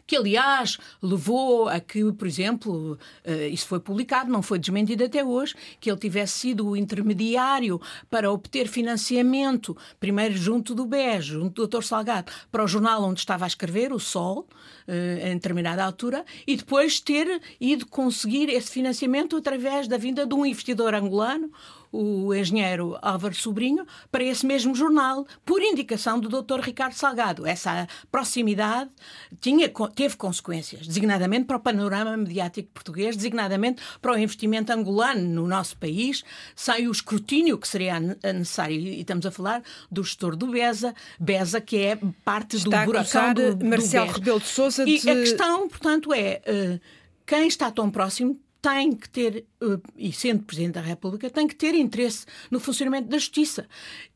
que 0.06 0.16
aliás 0.16 0.78
levou 1.02 1.68
a 1.68 1.80
que, 1.80 2.12
por 2.12 2.26
exemplo, 2.26 2.98
uh, 3.24 3.48
isso 3.50 3.66
foi 3.66 3.80
publicado, 3.80 4.30
não 4.30 4.42
foi 4.42 4.58
desmentido 4.58 5.04
até 5.04 5.24
hoje, 5.24 5.54
que 5.80 5.90
ele 5.90 5.98
tivesse 5.98 6.38
sido 6.38 6.66
o 6.66 6.76
intermediário 6.76 7.80
para 8.08 8.30
obter 8.30 8.68
financiamento, 8.68 9.76
primeiro 9.98 10.36
junto 10.36 10.74
do 10.74 10.86
BES, 10.86 11.24
junto 11.24 11.66
do 11.66 11.78
Dr. 11.78 11.82
Salgado, 11.82 12.32
para 12.50 12.64
o 12.64 12.68
jornal 12.68 13.02
onde 13.02 13.20
estava 13.20 13.44
a 13.44 13.48
escrever, 13.48 13.92
o 13.92 13.98
Sol, 13.98 14.46
uh, 14.88 15.26
em 15.26 15.34
determinada 15.34 15.84
altura, 15.84 16.24
e 16.46 16.56
depois 16.56 17.00
ter 17.00 17.40
ido 17.60 17.86
conseguir 17.86 18.48
esse 18.48 18.70
financiamento 18.70 19.36
através 19.36 19.88
da 19.88 19.96
vinda 19.96 20.26
de 20.26 20.34
um 20.34 20.44
investidor 20.44 20.94
angolano, 20.94 21.50
o 21.92 22.32
engenheiro 22.34 22.96
Álvaro 23.02 23.34
Sobrinho 23.34 23.86
para 24.10 24.22
esse 24.22 24.46
mesmo 24.46 24.74
jornal, 24.74 25.26
por 25.44 25.62
indicação 25.62 26.20
do 26.20 26.28
Dr. 26.28 26.60
Ricardo 26.60 26.94
Salgado. 26.94 27.46
Essa 27.46 27.86
proximidade 28.10 28.90
tinha, 29.40 29.70
teve 29.94 30.16
consequências, 30.16 30.86
designadamente 30.86 31.46
para 31.46 31.56
o 31.56 31.60
panorama 31.60 32.16
mediático 32.16 32.70
português, 32.72 33.16
designadamente 33.16 33.82
para 34.00 34.12
o 34.12 34.18
investimento 34.18 34.72
angolano 34.72 35.22
no 35.22 35.46
nosso 35.46 35.76
país, 35.76 36.22
sem 36.54 36.86
o 36.86 36.92
escrutínio 36.92 37.58
que 37.58 37.66
seria 37.66 37.98
necessário. 37.98 38.76
E 38.76 39.00
estamos 39.00 39.26
a 39.26 39.30
falar 39.30 39.62
do 39.90 40.02
gestor 40.04 40.36
do 40.36 40.46
BESA, 40.46 40.94
BESA 41.18 41.60
que 41.60 41.76
é 41.78 41.98
parte 42.24 42.56
está 42.56 42.84
do 42.84 42.86
buracão 42.86 43.34
do, 43.34 43.56
do 43.56 43.66
Marcelo 43.66 44.12
Rebelo 44.12 44.40
de 44.40 44.46
Sousa 44.46 44.84
de... 44.84 44.90
E 44.90 45.10
a 45.10 45.14
questão, 45.14 45.68
portanto, 45.68 46.12
é 46.12 46.40
uh, 46.46 46.80
quem 47.26 47.46
está 47.46 47.70
tão 47.70 47.90
próximo 47.90 48.38
tem 48.60 48.92
que 48.92 49.08
ter, 49.08 49.46
eh, 49.60 49.78
e 49.96 50.12
sendo 50.12 50.42
Presidente 50.42 50.74
da 50.74 50.80
República, 50.80 51.30
tem 51.30 51.46
que 51.46 51.54
ter 51.54 51.74
interesse 51.74 52.26
no 52.50 52.60
funcionamento 52.60 53.08
da 53.08 53.18
Justiça. 53.18 53.66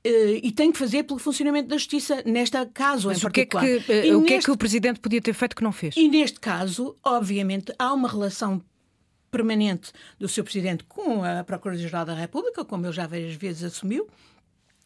Eh, 0.02 0.40
e 0.42 0.52
tem 0.52 0.70
que 0.70 0.78
fazer 0.78 1.04
pelo 1.04 1.18
funcionamento 1.18 1.68
da 1.68 1.76
Justiça, 1.76 2.22
neste 2.26 2.64
caso 2.66 3.08
Mas 3.08 3.18
em 3.18 3.20
particular. 3.22 3.64
O, 3.64 3.66
que 3.66 3.72
é 3.72 3.80
que, 3.80 3.92
eh, 3.92 4.14
o 4.14 4.20
neste, 4.20 4.28
que 4.28 4.34
é 4.34 4.38
que 4.40 4.50
o 4.50 4.56
Presidente 4.56 5.00
podia 5.00 5.20
ter 5.20 5.32
feito 5.32 5.56
que 5.56 5.62
não 5.62 5.72
fez? 5.72 5.96
E 5.96 6.08
neste 6.08 6.38
caso, 6.38 6.94
obviamente, 7.02 7.72
há 7.78 7.92
uma 7.92 8.08
relação 8.08 8.62
permanente 9.30 9.92
do 10.18 10.28
seu 10.28 10.44
Presidente 10.44 10.84
com 10.84 11.24
a 11.24 11.42
Procuradora-Geral 11.42 12.04
da 12.04 12.14
República, 12.14 12.64
como 12.64 12.86
ele 12.86 12.92
já 12.92 13.06
várias 13.06 13.34
vezes 13.34 13.64
assumiu, 13.64 14.08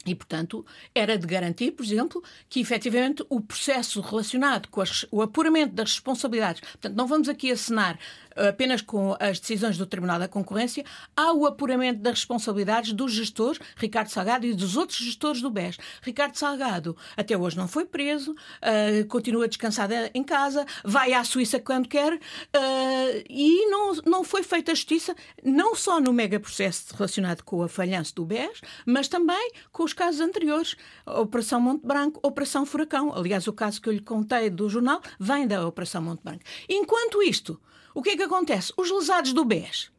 e, 0.07 0.15
portanto, 0.15 0.65
era 0.95 1.19
de 1.19 1.27
garantir, 1.27 1.73
por 1.73 1.85
exemplo, 1.85 2.23
que 2.49 2.61
efetivamente 2.61 3.25
o 3.29 3.41
processo 3.41 4.01
relacionado 4.01 4.69
com 4.69 4.81
as, 4.81 5.05
o 5.11 5.21
apuramento 5.21 5.75
das 5.75 5.91
responsabilidades, 5.91 6.61
portanto, 6.61 6.95
não 6.95 7.07
vamos 7.07 7.29
aqui 7.29 7.51
assinar 7.51 7.99
apenas 8.49 8.81
com 8.81 9.17
as 9.19 9.41
decisões 9.41 9.77
do 9.77 9.87
Tribunal 9.87 10.19
da 10.19 10.29
Concorrência, 10.29 10.85
há 11.17 11.33
o 11.33 11.47
apuramento 11.47 12.01
das 12.01 12.21
responsabilidades 12.21 12.93
dos 12.93 13.13
gestores, 13.13 13.59
Ricardo 13.77 14.09
Salgado 14.09 14.47
e 14.47 14.55
dos 14.55 14.77
outros 14.77 14.99
gestores 14.99 15.41
do 15.41 15.51
BES. 15.51 15.79
Ricardo 16.03 16.37
Salgado 16.37 16.97
até 17.17 17.37
hoje 17.37 17.57
não 17.57 17.69
foi 17.69 17.85
preso, 17.85 18.33
uh, 18.33 19.07
continua 19.09 19.49
descansado 19.49 19.95
em 20.15 20.23
casa, 20.23 20.67
vai 20.85 21.13
à 21.13 21.25
Suíça 21.25 21.59
quando 21.59 21.89
quer 21.89 22.15
uh, 22.15 22.19
e 23.29 23.67
não, 23.67 23.95
não 24.07 24.25
foi 24.25 24.43
feita 24.43 24.75
justiça, 24.75 25.15
não 25.43 25.75
só 25.75 26.01
no 26.01 26.13
mega 26.13 26.39
processo 26.39 26.95
relacionado 26.95 27.43
com 27.43 27.63
a 27.63 27.69
falhança 27.69 28.13
do 28.15 28.25
BES, 28.25 28.61
mas 28.87 29.09
também 29.09 29.53
com 29.73 29.83
os 29.85 29.93
casos 29.93 30.21
anteriores, 30.21 30.77
Operação 31.07 31.61
Monte 31.61 31.87
Branco, 31.87 32.21
Operação 32.23 32.67
Furacão. 32.67 33.13
Aliás, 33.15 33.47
o 33.47 33.53
caso 33.53 33.81
que 33.81 33.89
eu 33.89 33.93
lhe 33.93 34.01
contei 34.01 34.51
do 34.51 34.69
jornal 34.69 35.01
vem 35.19 35.47
da 35.47 35.67
Operação 35.67 36.03
Monte 36.03 36.23
Branco. 36.23 36.45
Enquanto 36.69 37.23
isto, 37.23 37.61
o 37.99 38.01
que 38.01 38.11
é 38.11 38.17
que 38.17 38.23
acontece? 38.23 38.73
Os 38.77 38.93
lesados 38.93 39.33
do 39.33 39.45
BES. 39.45 39.91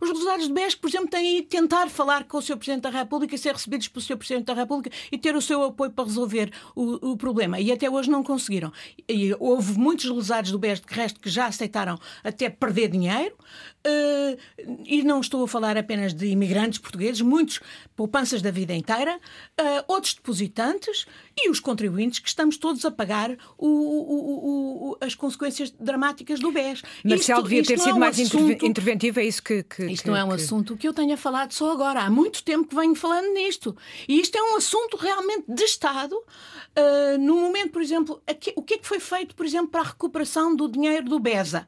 Os 0.00 0.08
lesados 0.08 0.48
do 0.48 0.54
BES, 0.54 0.74
por 0.74 0.88
exemplo, 0.88 1.08
têm 1.08 1.38
ido 1.38 1.48
tentar 1.48 1.88
falar 1.90 2.24
com 2.24 2.38
o 2.38 2.42
Sr. 2.42 2.56
Presidente 2.56 2.82
da 2.82 2.90
República, 2.90 3.36
ser 3.36 3.52
recebidos 3.52 3.88
pelo 3.88 4.02
Sr. 4.02 4.16
Presidente 4.16 4.46
da 4.46 4.54
República 4.54 4.90
e 5.12 5.18
ter 5.18 5.36
o 5.36 5.42
seu 5.42 5.62
apoio 5.62 5.90
para 5.90 6.04
resolver 6.04 6.50
o, 6.74 7.12
o 7.12 7.16
problema. 7.16 7.60
E 7.60 7.70
até 7.70 7.88
hoje 7.90 8.10
não 8.10 8.22
conseguiram. 8.22 8.72
E 9.08 9.34
houve 9.38 9.78
muitos 9.78 10.06
lesados 10.06 10.50
do 10.50 10.58
BES, 10.58 10.80
de 10.80 10.94
resto, 10.94 11.20
que 11.20 11.28
já 11.28 11.46
aceitaram 11.46 11.98
até 12.24 12.48
perder 12.48 12.88
dinheiro. 12.88 13.34
Uh, 13.86 14.38
e 14.84 15.02
não 15.02 15.20
estou 15.20 15.42
a 15.44 15.48
falar 15.48 15.76
apenas 15.78 16.12
de 16.12 16.26
imigrantes 16.26 16.78
portugueses, 16.78 17.22
muitos 17.22 17.60
poupanças 17.96 18.42
da 18.42 18.50
vida 18.50 18.74
inteira, 18.74 19.16
uh, 19.16 19.84
outros 19.88 20.12
depositantes 20.14 21.06
e 21.34 21.48
os 21.48 21.60
contribuintes 21.60 22.18
que 22.18 22.28
estamos 22.28 22.58
todos 22.58 22.84
a 22.84 22.90
pagar 22.90 23.30
o, 23.56 23.66
o, 23.66 24.90
o, 24.90 24.96
as 25.00 25.14
consequências 25.14 25.70
dramáticas 25.70 26.40
do 26.40 26.52
BES. 26.52 26.82
Marcial 27.04 27.42
devia 27.42 27.62
ter 27.62 27.78
sido 27.78 27.90
é 27.90 27.94
um 27.94 27.98
mais 27.98 28.20
assunto, 28.20 28.64
interventivo, 28.66 29.20
é 29.20 29.24
isso 29.24 29.42
que. 29.42 29.62
que 29.62 29.89
isto 29.92 30.08
não 30.08 30.16
é 30.16 30.24
um 30.24 30.28
que... 30.28 30.34
assunto 30.34 30.76
que 30.76 30.86
eu 30.86 30.92
tenha 30.92 31.16
falado 31.16 31.52
só 31.52 31.72
agora. 31.72 32.02
Há 32.02 32.10
muito 32.10 32.42
tempo 32.42 32.68
que 32.68 32.74
venho 32.74 32.94
falando 32.94 33.32
nisto. 33.32 33.76
E 34.08 34.20
isto 34.20 34.36
é 34.36 34.42
um 34.42 34.56
assunto 34.56 34.96
realmente 34.96 35.44
de 35.48 35.64
Estado. 35.64 36.14
Uh, 36.14 37.18
no 37.18 37.36
momento, 37.36 37.72
por 37.72 37.82
exemplo, 37.82 38.22
aqui, 38.26 38.52
o 38.56 38.62
que 38.62 38.74
é 38.74 38.78
que 38.78 38.86
foi 38.86 39.00
feito, 39.00 39.34
por 39.34 39.44
exemplo, 39.44 39.68
para 39.68 39.80
a 39.80 39.84
recuperação 39.84 40.54
do 40.54 40.68
dinheiro 40.68 41.08
do 41.08 41.18
BESA? 41.18 41.66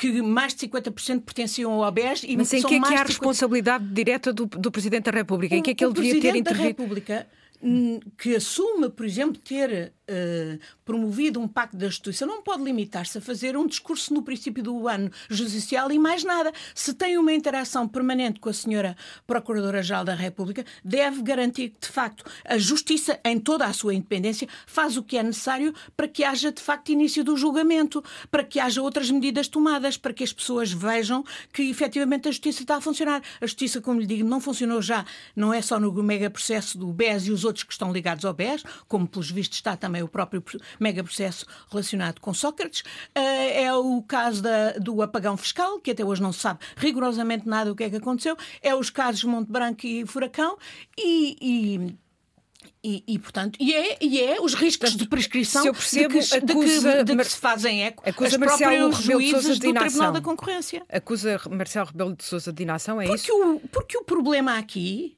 que 0.00 0.22
mais 0.22 0.54
de 0.54 0.66
50% 0.66 1.20
pertenciam 1.20 1.72
ao 1.72 1.84
ABES 1.84 2.22
e 2.26 2.34
Mas 2.34 2.50
em 2.54 2.62
que 2.62 2.74
é 2.74 2.80
que 2.80 2.94
há 2.94 3.00
a 3.02 3.04
responsabilidade 3.04 3.84
direta 3.84 4.32
do, 4.32 4.46
do 4.46 4.72
Presidente 4.72 5.04
da 5.04 5.10
República? 5.10 5.54
Em 5.54 5.60
que 5.60 5.72
é 5.72 5.74
que 5.74 5.84
ele 5.84 5.92
devia 5.92 6.18
ter 6.18 6.34
intervido? 6.36 6.40
O 6.40 6.54
Presidente 6.54 6.78
da 6.78 6.84
República 6.84 7.26
hum, 7.62 8.00
que 8.16 8.34
assume, 8.34 8.88
por 8.88 9.04
exemplo, 9.04 9.38
ter 9.38 9.92
uh, 10.10 10.58
promovido 10.84 11.40
um 11.40 11.46
pacto 11.46 11.76
da 11.76 11.86
justiça 11.86 12.26
não 12.26 12.42
pode 12.42 12.62
limitar-se 12.62 13.18
a 13.18 13.20
fazer 13.20 13.56
um 13.56 13.66
discurso 13.66 14.12
no 14.12 14.22
princípio 14.22 14.62
do 14.62 14.88
ano 14.88 15.10
judicial 15.28 15.90
e 15.92 15.98
mais 15.98 16.24
nada. 16.24 16.52
Se 16.74 16.92
tem 16.92 17.16
uma 17.16 17.32
interação 17.32 17.86
permanente 17.86 18.40
com 18.40 18.48
a 18.48 18.52
senhora 18.52 18.96
Procuradora-Geral 19.26 20.04
da 20.04 20.14
República, 20.14 20.64
deve 20.84 21.22
garantir 21.22 21.70
que, 21.70 21.86
de 21.86 21.92
facto, 21.92 22.24
a 22.44 22.58
justiça, 22.58 23.20
em 23.24 23.38
toda 23.38 23.66
a 23.66 23.72
sua 23.72 23.94
independência, 23.94 24.48
faz 24.66 24.96
o 24.96 25.02
que 25.02 25.16
é 25.16 25.22
necessário 25.22 25.72
para 25.96 26.08
que 26.08 26.24
haja, 26.24 26.50
de 26.50 26.60
facto, 26.60 26.90
início 26.90 27.22
do 27.22 27.36
julgamento, 27.36 28.02
para 28.30 28.42
que 28.42 28.58
haja 28.58 28.82
outras 28.82 29.10
medidas 29.10 29.48
tomadas, 29.48 29.96
para 29.96 30.12
que 30.12 30.24
as 30.24 30.32
pessoas 30.32 30.72
vejam 30.72 31.24
que, 31.52 31.62
efetivamente, 31.62 32.28
a 32.28 32.30
justiça 32.30 32.62
está 32.62 32.76
a 32.76 32.80
funcionar. 32.80 33.22
A 33.40 33.46
justiça, 33.46 33.80
como 33.80 34.00
lhe 34.00 34.06
digo, 34.06 34.28
não 34.28 34.40
funcionou 34.40 34.82
já, 34.82 35.04
não 35.36 35.52
é 35.52 35.62
só 35.62 35.78
no 35.78 35.90
mega 36.02 36.30
processo 36.30 36.78
do 36.78 36.92
BES 36.92 37.26
e 37.26 37.30
os 37.30 37.44
outros 37.44 37.64
que 37.64 37.72
estão 37.72 37.92
ligados 37.92 38.24
ao 38.24 38.32
BES, 38.32 38.64
como, 38.88 39.06
pelos 39.06 39.30
vistos, 39.30 39.58
está 39.58 39.76
também 39.76 39.99
também 40.00 40.02
o 40.02 40.08
próprio 40.08 40.42
mega 40.78 41.04
processo 41.04 41.46
relacionado 41.70 42.20
com 42.20 42.32
Sócrates. 42.32 42.82
Eh, 43.14 43.64
é 43.64 43.74
o 43.74 44.02
caso 44.02 44.42
da, 44.42 44.72
do 44.72 45.02
apagão 45.02 45.36
fiscal, 45.36 45.78
que 45.80 45.90
até 45.90 46.04
hoje 46.04 46.22
não 46.22 46.32
se 46.32 46.40
sabe 46.40 46.60
rigorosamente 46.76 47.46
nada 47.46 47.70
o 47.70 47.76
que 47.76 47.84
é 47.84 47.90
que 47.90 47.96
aconteceu. 47.96 48.36
É 48.62 48.74
os 48.74 48.90
casos 48.90 49.24
Monte 49.24 49.50
Branco 49.50 49.86
e 49.86 50.06
Furacão 50.06 50.56
e, 50.98 51.36
e 51.40 51.96
e, 52.82 53.04
e, 53.06 53.18
portanto, 53.18 53.58
e 53.60 53.74
é, 53.74 53.98
e 54.00 54.20
é 54.20 54.40
os 54.40 54.54
riscos 54.54 54.96
de 54.96 55.06
prescrição 55.06 55.62
percebo, 55.64 56.18
de, 56.18 56.26
que, 56.26 56.34
acusa, 56.34 56.90
de, 56.90 57.04
que, 57.04 57.04
de 57.04 57.16
que 57.16 57.24
se 57.24 57.36
fazem 57.36 57.84
eco 57.84 58.02
acusa 58.08 58.36
as 58.36 58.36
Marcelo 58.38 58.92
juízes 58.92 59.58
do 59.58 59.74
Tribunal 59.74 60.12
da 60.12 60.20
Concorrência. 60.22 60.82
Acusa 60.88 61.40
Marcelo 61.50 61.86
Rebelo 61.86 62.16
de 62.16 62.24
Sousa 62.24 62.50
de 62.50 62.62
inação, 62.62 62.98
é 63.00 63.06
porque 63.06 63.20
isso? 63.20 63.32
O, 63.34 63.60
porque 63.68 63.98
o 63.98 64.02
problema 64.02 64.58
aqui 64.58 65.14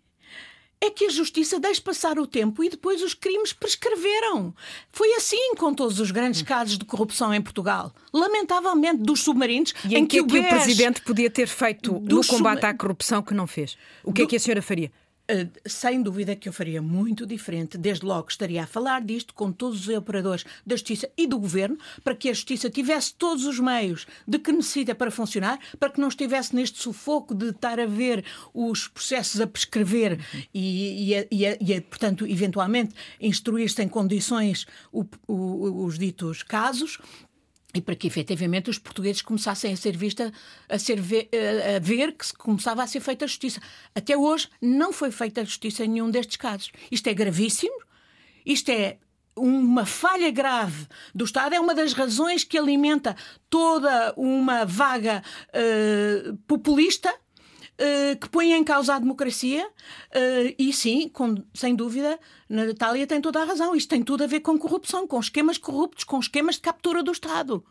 é 0.83 0.91
que 0.91 1.07
a 1.07 1.11
justiça 1.11 1.61
deixa 1.61 1.81
passar 1.81 2.19
o 2.19 2.27
tempo 2.27 2.65
e 2.65 2.69
depois 2.69 3.03
os 3.03 3.15
crimes 3.15 3.53
prescreveram. 3.53 4.53
Foi 4.91 5.15
assim 5.15 5.55
com 5.55 5.73
todos 5.73 6.01
os 6.01 6.11
grandes 6.11 6.43
casos 6.43 6.77
de 6.77 6.85
corrupção 6.85 7.33
em 7.33 7.41
Portugal. 7.41 7.95
Lamentavelmente, 8.13 9.01
dos 9.01 9.23
submarinos. 9.23 9.73
E 9.89 9.95
em, 9.95 9.99
em 9.99 10.07
que, 10.07 10.17
que, 10.17 10.21
o, 10.21 10.27
BES, 10.27 10.45
o 10.45 10.49
Presidente 10.49 11.01
podia 11.03 11.31
ter 11.31 11.47
feito 11.47 12.01
no 12.01 12.27
combate 12.27 12.67
à 12.67 12.75
corrupção 12.75 13.23
que 13.23 13.33
não 13.33 13.47
fez? 13.47 13.79
O 14.03 14.13
que 14.13 14.23
do... 14.23 14.25
é 14.25 14.29
que 14.31 14.37
a 14.37 14.41
senhora 14.41 14.61
faria? 14.61 14.91
Eh, 15.29 15.47
sem 15.65 16.03
dúvida 16.03 16.35
que 16.35 16.49
eu 16.49 16.53
faria 16.53 16.83
muito 16.83 17.25
diferente. 17.25 17.79
Desde 17.79 18.05
logo 18.05 18.29
estaria 18.29 18.65
a 18.65 18.67
falar 18.67 19.03
disto 19.03 19.33
com 19.35 19.53
todos 19.53 19.87
os 19.87 19.95
operadores 19.95 20.45
da 20.67 20.75
Justiça 20.75 21.09
e 21.17 21.29
do 21.29 21.39
Governo, 21.39 21.79
para 22.03 22.17
que 22.17 22.29
a 22.29 22.35
Justiça 22.35 22.69
tivesse 22.69 23.15
todos 23.15 23.45
os 23.45 23.61
meios 23.61 24.05
de 24.27 24.39
que 24.41 24.51
necessita 24.51 24.97
para 24.97 25.13
funcionar, 25.13 25.61
para 25.79 25.91
que 25.91 26.01
não 26.01 26.09
estivesse 26.09 26.57
neste 26.57 26.83
sufoco 26.83 27.35
de 27.37 27.51
estar 27.51 27.79
a 27.79 27.87
ver 27.87 28.25
os 28.53 28.89
processos 28.89 29.41
a 29.41 29.47
prescrever 29.47 30.19
e, 30.53 31.15
e, 31.15 31.29
e, 31.31 31.73
e, 31.73 31.81
portanto, 31.81 32.27
eventualmente 32.27 32.93
instruir-se 33.21 33.81
em 33.81 33.89
condições 33.89 34.67
o, 34.91 35.05
o, 35.29 35.85
os 35.85 35.99
ditos 35.99 36.43
casos 36.43 36.99
e 37.75 37.81
para 37.81 37.97
que 37.97 38.07
efetivamente 38.07 38.71
os 38.71 38.79
portugueses 38.79 39.23
começassem 39.23 39.73
a 39.73 39.77
ser 39.77 39.97
vista, 39.97 40.33
a, 40.69 40.79
ser 40.79 41.01
ver, 41.01 41.29
a 41.77 41.79
ver 41.79 42.13
que 42.13 42.27
se 42.27 42.35
começava 42.35 42.83
a 42.83 42.87
ser 42.87 43.01
feita 43.01 43.25
a 43.25 43.29
justiça. 43.29 43.61
Até 43.95 44.17
hoje 44.17 44.49
não 44.61 44.93
foi 44.93 45.11
feita 45.11 45.41
a 45.41 45.45
justiça 45.45 45.85
em 45.85 45.89
nenhum 45.89 46.11
destes 46.11 46.37
casos. 46.37 46.71
Isto 46.91 47.09
é 47.09 47.15
gravíssimo, 47.15 47.75
isto 48.45 48.71
é 48.71 48.99
uma 49.35 49.87
falha 49.87 50.31
grave 50.31 50.87
do 51.15 51.25
Estado, 51.25 51.55
é 51.55 51.61
uma 51.61 51.75
das 51.75 51.95
razões 51.95 52.45
que 52.45 52.59
alimenta 52.59 53.17
toda 53.49 54.13
uma 54.17 54.65
vaga 54.67 55.23
uh, 55.49 56.37
populista 56.47 57.13
uh, 57.81 58.17
que 58.19 58.29
põe 58.29 58.53
em 58.53 58.65
causa 58.65 58.95
a 58.95 58.99
democracia. 58.99 59.67
Uh, 59.67 60.55
e 60.59 60.73
sim, 60.73 61.09
com, 61.09 61.37
sem 61.55 61.75
dúvida, 61.75 62.19
Natália 62.49 63.07
tem 63.07 63.21
toda 63.21 63.41
a 63.41 63.45
razão. 63.45 63.75
Isto 63.75 63.91
tem 63.91 64.03
tudo 64.03 64.25
a 64.25 64.27
ver 64.27 64.41
com 64.41 64.59
corrupção, 64.59 65.07
com 65.07 65.19
esquemas 65.19 65.59
corruptos, 65.59 66.05
com 66.05 66.19
esquemas 66.19 66.57
de 66.57 66.63
captura 66.63 67.03
do 67.03 67.13
Estado. 67.13 67.65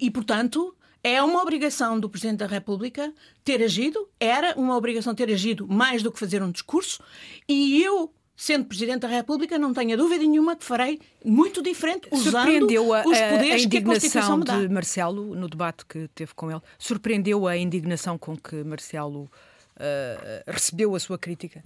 e, 0.00 0.10
portanto, 0.10 0.74
é 1.04 1.22
uma 1.22 1.42
obrigação 1.42 1.98
do 1.98 2.08
Presidente 2.08 2.38
da 2.38 2.46
República 2.46 3.12
ter 3.44 3.62
agido, 3.62 4.08
era 4.20 4.54
uma 4.56 4.76
obrigação 4.76 5.14
ter 5.14 5.28
agido 5.30 5.66
mais 5.66 6.02
do 6.02 6.12
que 6.12 6.18
fazer 6.18 6.42
um 6.42 6.50
discurso, 6.50 7.02
e 7.48 7.82
eu 7.82 8.12
sendo 8.42 8.64
Presidente 8.64 9.02
da 9.02 9.08
República, 9.08 9.56
não 9.56 9.72
tenha 9.72 9.96
dúvida 9.96 10.24
nenhuma 10.24 10.56
que 10.56 10.64
farei 10.64 11.00
muito 11.24 11.62
diferente 11.62 12.08
usando 12.10 12.32
Surpreendeu 12.32 12.92
a, 12.92 13.02
os 13.02 13.04
poderes 13.04 13.62
a, 13.62 13.66
a 13.66 13.70
que 13.70 14.18
a 14.18 14.58
de 14.58 14.68
Marcelo 14.68 15.36
no 15.36 15.48
debate 15.48 15.86
que 15.86 16.08
teve 16.08 16.34
com 16.34 16.50
ele. 16.50 16.60
Surpreendeu 16.76 17.46
a 17.46 17.56
indignação 17.56 18.18
com 18.18 18.36
que 18.36 18.64
Marcelo 18.64 19.30
uh, 19.76 20.42
recebeu 20.50 20.92
a 20.96 20.98
sua 20.98 21.16
crítica? 21.16 21.62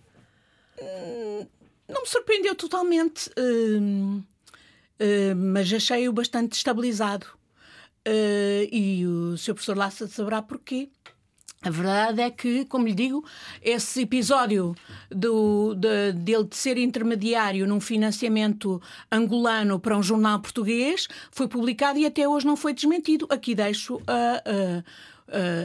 Hum, 0.78 1.46
não 1.88 2.02
me 2.02 2.08
surpreendeu 2.08 2.54
totalmente, 2.54 3.30
uh, 3.30 4.18
uh, 4.18 5.34
mas 5.34 5.72
achei-o 5.72 6.12
bastante 6.12 6.56
estabilizado. 6.56 7.26
e 8.70 9.02
o 9.06 9.38
Sr. 9.38 9.54
Professor 9.54 9.78
Lassa 9.78 10.06
saberá 10.08 10.42
porquê. 10.42 10.90
A 11.66 11.70
verdade 11.70 12.22
é 12.22 12.30
que, 12.30 12.64
como 12.66 12.86
lhe 12.86 12.94
digo, 12.94 13.24
esse 13.60 14.02
episódio 14.02 14.72
do, 15.10 15.74
de, 15.74 16.12
dele 16.12 16.44
de 16.44 16.54
ser 16.56 16.78
intermediário 16.78 17.66
num 17.66 17.80
financiamento 17.80 18.80
angolano 19.10 19.80
para 19.80 19.98
um 19.98 20.02
jornal 20.02 20.38
português 20.38 21.08
foi 21.32 21.48
publicado 21.48 21.98
e 21.98 22.06
até 22.06 22.28
hoje 22.28 22.46
não 22.46 22.56
foi 22.56 22.72
desmentido. 22.72 23.26
Aqui 23.28 23.52
deixo 23.52 24.00
a. 24.06 24.42
Uh, 24.46 24.78
uh, 24.78 24.84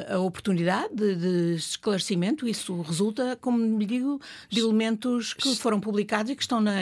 a 0.10 0.19
oportunidade 0.19 0.93
de, 0.93 1.15
de, 1.15 1.56
esclarecimento. 1.56 2.47
Isso 2.47 2.82
resulta, 2.82 3.38
como 3.39 3.78
lhe 3.78 3.86
digo, 3.86 4.19
de 4.50 4.60
elementos 4.60 5.34
que 5.34 5.56
foram 5.56 5.80
publicados 5.80 6.32
e 6.32 6.36
que 6.36 6.41
estão 6.41 6.60
na, 6.60 6.74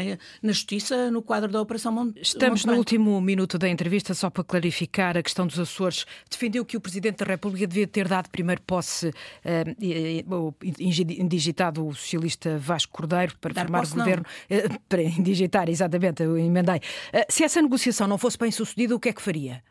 na 0.42 0.52
Justiça 0.52 1.12
no 1.12 1.22
quadro 1.22 1.52
da 1.52 1.62
Operação 1.62 1.92
Monte 1.92 2.20
Estamos 2.22 2.65
no 2.65 2.74
último 2.74 3.20
minuto 3.22 3.58
da 3.58 3.68
entrevista, 3.68 4.13
só 4.13 4.30
para 4.30 4.44
clarificar 4.44 5.18
a 5.18 5.24
questão 5.24 5.46
dos 5.46 5.60
Açores. 5.60 6.06
Defendeu 6.30 6.65
que 6.65 6.78
o 6.78 6.82
Presidente 6.82 7.18
da 7.18 7.26
República 7.26 7.68
devia 7.68 7.88
ter 7.88 8.08
dado 8.08 8.30
primeiro 8.30 8.62
posse, 8.62 9.10
uh, 9.10 10.56
indigitado 10.80 11.86
o 11.86 11.94
socialista 11.94 12.58
Vasco 12.58 12.92
Cordeiro 12.94 13.36
para 13.39 13.54
Dar 13.54 13.63
formar 13.63 13.86
o 13.86 13.89
governo. 13.89 14.26
Uh, 14.50 14.80
para 14.88 15.02
indigitar, 15.04 15.70
exatamente, 15.70 16.24
eu 16.24 16.38
emendei. 16.38 16.78
Uh, 16.78 17.26
se 17.30 17.44
essa 17.44 17.62
negociação 17.62 18.08
não 18.08 18.18
fosse 18.18 18.38
bem 18.38 18.52
sucedida, 18.52 18.96
o 18.96 19.00
que 19.00 19.10
é 19.10 19.13
que 19.13 19.22
faria? 19.22 19.62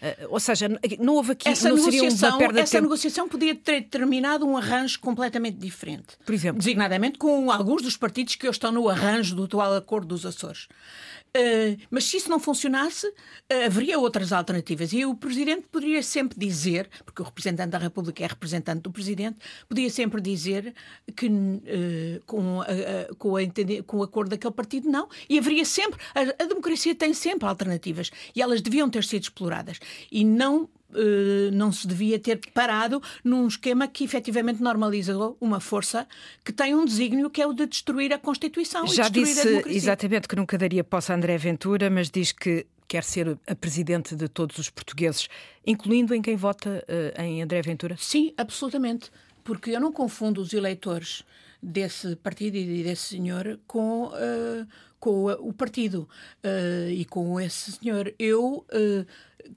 Uh, 0.00 0.28
ou 0.30 0.38
seja, 0.38 0.68
não 0.98 1.14
houve 1.14 1.32
aqui 1.32 1.48
essa 1.48 1.68
não 1.68 1.76
negociação, 1.76 2.28
uma 2.30 2.38
perda 2.38 2.60
essa 2.60 2.72
tempo. 2.72 2.82
negociação 2.84 3.28
podia 3.28 3.54
ter 3.54 3.82
terminado 3.82 4.46
um 4.46 4.56
arranjo 4.56 5.00
completamente 5.00 5.56
diferente. 5.56 6.16
Por 6.24 6.34
exemplo, 6.34 6.58
designadamente 6.58 7.18
com 7.18 7.50
alguns 7.50 7.82
dos 7.82 7.96
partidos 7.96 8.36
que 8.36 8.46
estão 8.46 8.70
no 8.70 8.88
arranjo 8.88 9.34
do 9.34 9.44
atual 9.44 9.74
acordo 9.74 10.06
dos 10.08 10.24
Açores. 10.24 10.68
Uh, 11.38 11.78
mas 11.88 12.04
se 12.04 12.16
isso 12.16 12.28
não 12.28 12.40
funcionasse, 12.40 13.06
uh, 13.06 13.66
haveria 13.66 13.96
outras 13.98 14.32
alternativas. 14.32 14.92
E 14.92 15.04
o 15.04 15.14
Presidente 15.14 15.68
poderia 15.70 16.02
sempre 16.02 16.36
dizer, 16.36 16.90
porque 17.04 17.22
o 17.22 17.24
representante 17.24 17.70
da 17.70 17.78
República 17.78 18.24
é 18.24 18.26
representante 18.26 18.80
do 18.82 18.90
Presidente, 18.90 19.38
podia 19.68 19.88
sempre 19.88 20.20
dizer 20.20 20.74
que 21.14 21.28
uh, 21.28 22.20
com, 22.26 22.60
com, 23.18 23.36
a, 23.36 23.42
com 23.86 23.98
o 23.98 24.02
acordo 24.02 24.30
daquele 24.30 24.52
partido, 24.52 24.90
não. 24.90 25.08
E 25.28 25.38
haveria 25.38 25.64
sempre. 25.64 26.00
A, 26.14 26.42
a 26.42 26.46
democracia 26.46 26.94
tem 26.94 27.14
sempre 27.14 27.48
alternativas 27.48 28.10
e 28.34 28.42
elas 28.42 28.60
deviam 28.60 28.90
ter 28.90 29.04
sido 29.04 29.22
exploradas. 29.22 29.78
E 30.10 30.24
não 30.24 30.68
não 31.52 31.70
se 31.70 31.86
devia 31.86 32.18
ter 32.18 32.40
parado 32.52 33.02
num 33.22 33.46
esquema 33.46 33.86
que 33.86 34.04
efetivamente 34.04 34.62
normalizou 34.62 35.36
uma 35.40 35.60
força 35.60 36.06
que 36.44 36.52
tem 36.52 36.74
um 36.74 36.84
desígnio 36.84 37.28
que 37.30 37.42
é 37.42 37.46
o 37.46 37.52
de 37.52 37.66
destruir 37.66 38.12
a 38.12 38.18
Constituição. 38.18 38.86
Já 38.86 39.06
e 39.06 39.10
disse 39.10 39.62
exatamente 39.66 40.26
que 40.26 40.36
nunca 40.36 40.56
daria 40.56 40.82
posse 40.82 41.12
a 41.12 41.14
André 41.14 41.36
Ventura, 41.36 41.90
mas 41.90 42.10
diz 42.10 42.32
que 42.32 42.66
quer 42.88 43.04
ser 43.04 43.38
a 43.46 43.54
presidente 43.54 44.16
de 44.16 44.28
todos 44.28 44.56
os 44.58 44.70
portugueses, 44.70 45.28
incluindo 45.66 46.14
em 46.14 46.22
quem 46.22 46.36
vota 46.36 46.82
uh, 46.88 47.20
em 47.20 47.42
André 47.42 47.60
Ventura? 47.60 47.96
Sim, 47.98 48.32
absolutamente. 48.36 49.10
Porque 49.44 49.70
eu 49.70 49.80
não 49.80 49.92
confundo 49.92 50.40
os 50.40 50.52
eleitores 50.52 51.22
desse 51.62 52.16
partido 52.16 52.56
e 52.56 52.82
desse 52.82 53.16
senhor 53.16 53.60
com. 53.66 54.06
Uh, 54.06 54.66
com 55.00 55.26
o 55.26 55.52
partido 55.52 56.08
e 56.90 57.04
com 57.04 57.38
esse 57.38 57.70
senhor. 57.70 58.12
Eu 58.18 58.66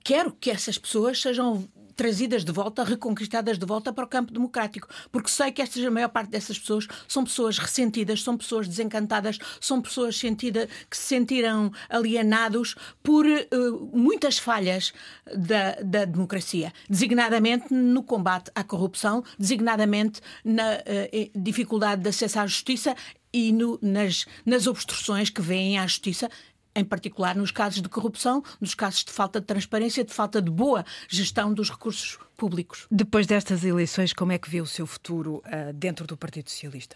quero 0.03 0.31
que 0.31 0.51
essas 0.51 0.77
pessoas 0.77 1.21
sejam 1.21 1.67
trazidas 2.01 2.43
de 2.43 2.51
volta, 2.51 2.83
reconquistadas 2.83 3.59
de 3.59 3.65
volta 3.65 3.93
para 3.93 4.05
o 4.05 4.07
campo 4.07 4.33
democrático, 4.33 4.87
porque 5.11 5.29
sei 5.29 5.51
que 5.51 5.61
esta, 5.61 5.79
a 5.85 5.91
maior 5.91 6.09
parte 6.09 6.31
dessas 6.31 6.57
pessoas 6.57 6.87
são 7.07 7.23
pessoas 7.23 7.59
ressentidas, 7.59 8.23
são 8.23 8.35
pessoas 8.35 8.67
desencantadas, 8.67 9.37
são 9.59 9.79
pessoas 9.79 10.17
sentida, 10.17 10.67
que 10.89 10.97
se 10.97 11.03
sentiram 11.03 11.71
alienados 11.89 12.75
por 13.03 13.25
uh, 13.27 13.89
muitas 13.93 14.39
falhas 14.39 14.93
da, 15.35 15.75
da, 15.83 16.05
democracia, 16.05 16.73
designadamente 16.89 17.71
no 17.71 18.01
combate 18.01 18.51
à 18.55 18.63
corrupção, 18.63 19.23
designadamente 19.37 20.21
na 20.43 20.77
uh, 20.77 21.39
dificuldade 21.39 22.01
de 22.01 22.09
acesso 22.09 22.39
à 22.39 22.47
justiça 22.47 22.95
e 23.33 23.51
no, 23.51 23.79
nas, 23.81 24.25
nas 24.45 24.67
obstruções 24.67 25.29
que 25.29 25.41
vêm 25.41 25.77
à 25.77 25.87
justiça 25.87 26.29
em 26.75 26.83
particular 26.83 27.35
nos 27.35 27.51
casos 27.51 27.81
de 27.81 27.89
corrupção, 27.89 28.43
nos 28.59 28.73
casos 28.73 29.03
de 29.03 29.11
falta 29.11 29.39
de 29.39 29.45
transparência, 29.45 30.03
de 30.03 30.13
falta 30.13 30.41
de 30.41 30.49
boa 30.49 30.85
gestão 31.07 31.53
dos 31.53 31.69
recursos 31.69 32.17
públicos. 32.37 32.87
Depois 32.89 33.27
destas 33.27 33.63
eleições, 33.63 34.13
como 34.13 34.31
é 34.31 34.37
que 34.37 34.49
vê 34.49 34.61
o 34.61 34.65
seu 34.65 34.87
futuro 34.87 35.43
uh, 35.45 35.73
dentro 35.73 36.07
do 36.07 36.17
Partido 36.17 36.49
Socialista? 36.49 36.95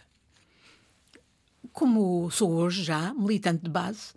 Como 1.73 2.29
sou 2.31 2.51
hoje 2.51 2.83
já 2.83 3.13
militante 3.13 3.63
de 3.63 3.69
base 3.69 4.13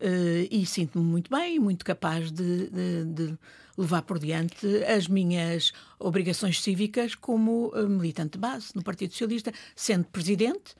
uh, 0.00 0.48
e 0.50 0.66
sinto-me 0.66 1.04
muito 1.04 1.30
bem, 1.30 1.58
muito 1.58 1.84
capaz 1.84 2.30
de, 2.30 2.68
de, 2.68 3.04
de, 3.04 3.38
levar 3.76 4.02
por 4.02 4.18
diante 4.18 4.66
as 4.84 5.06
minhas 5.06 5.72
obrigações 6.00 6.60
cívicas 6.60 7.14
como 7.14 7.68
uh, 7.68 7.88
militante 7.88 8.32
de 8.32 8.38
base 8.38 8.72
no 8.74 8.82
Partido 8.82 9.12
Socialista, 9.12 9.52
sendo 9.76 10.06
presidente 10.06 10.74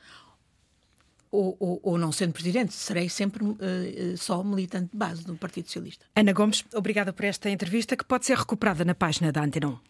ou, 1.31 1.57
ou, 1.59 1.81
ou, 1.83 1.99
não 1.99 2.13
sendo 2.13 2.33
presidente, 2.33 2.73
serei 2.73 3.09
sempre 3.09 3.45
uh, 3.45 3.57
só 4.17 4.43
militante 4.43 4.91
de 4.93 4.97
base 4.97 5.25
do 5.25 5.37
Partido 5.37 5.67
Socialista. 5.67 6.05
Ana 6.15 6.33
Gomes, 6.33 6.65
obrigada 6.75 7.13
por 7.13 7.25
esta 7.25 7.51
entrevista 7.51 7.97
que 7.97 8.05
pode 8.05 8.27
ser 8.27 8.37
recuperada 8.37 8.85
na 8.85 8.95
página 8.95 9.31
da 9.33 9.43
Antena 9.43 9.69
1. 9.69 9.89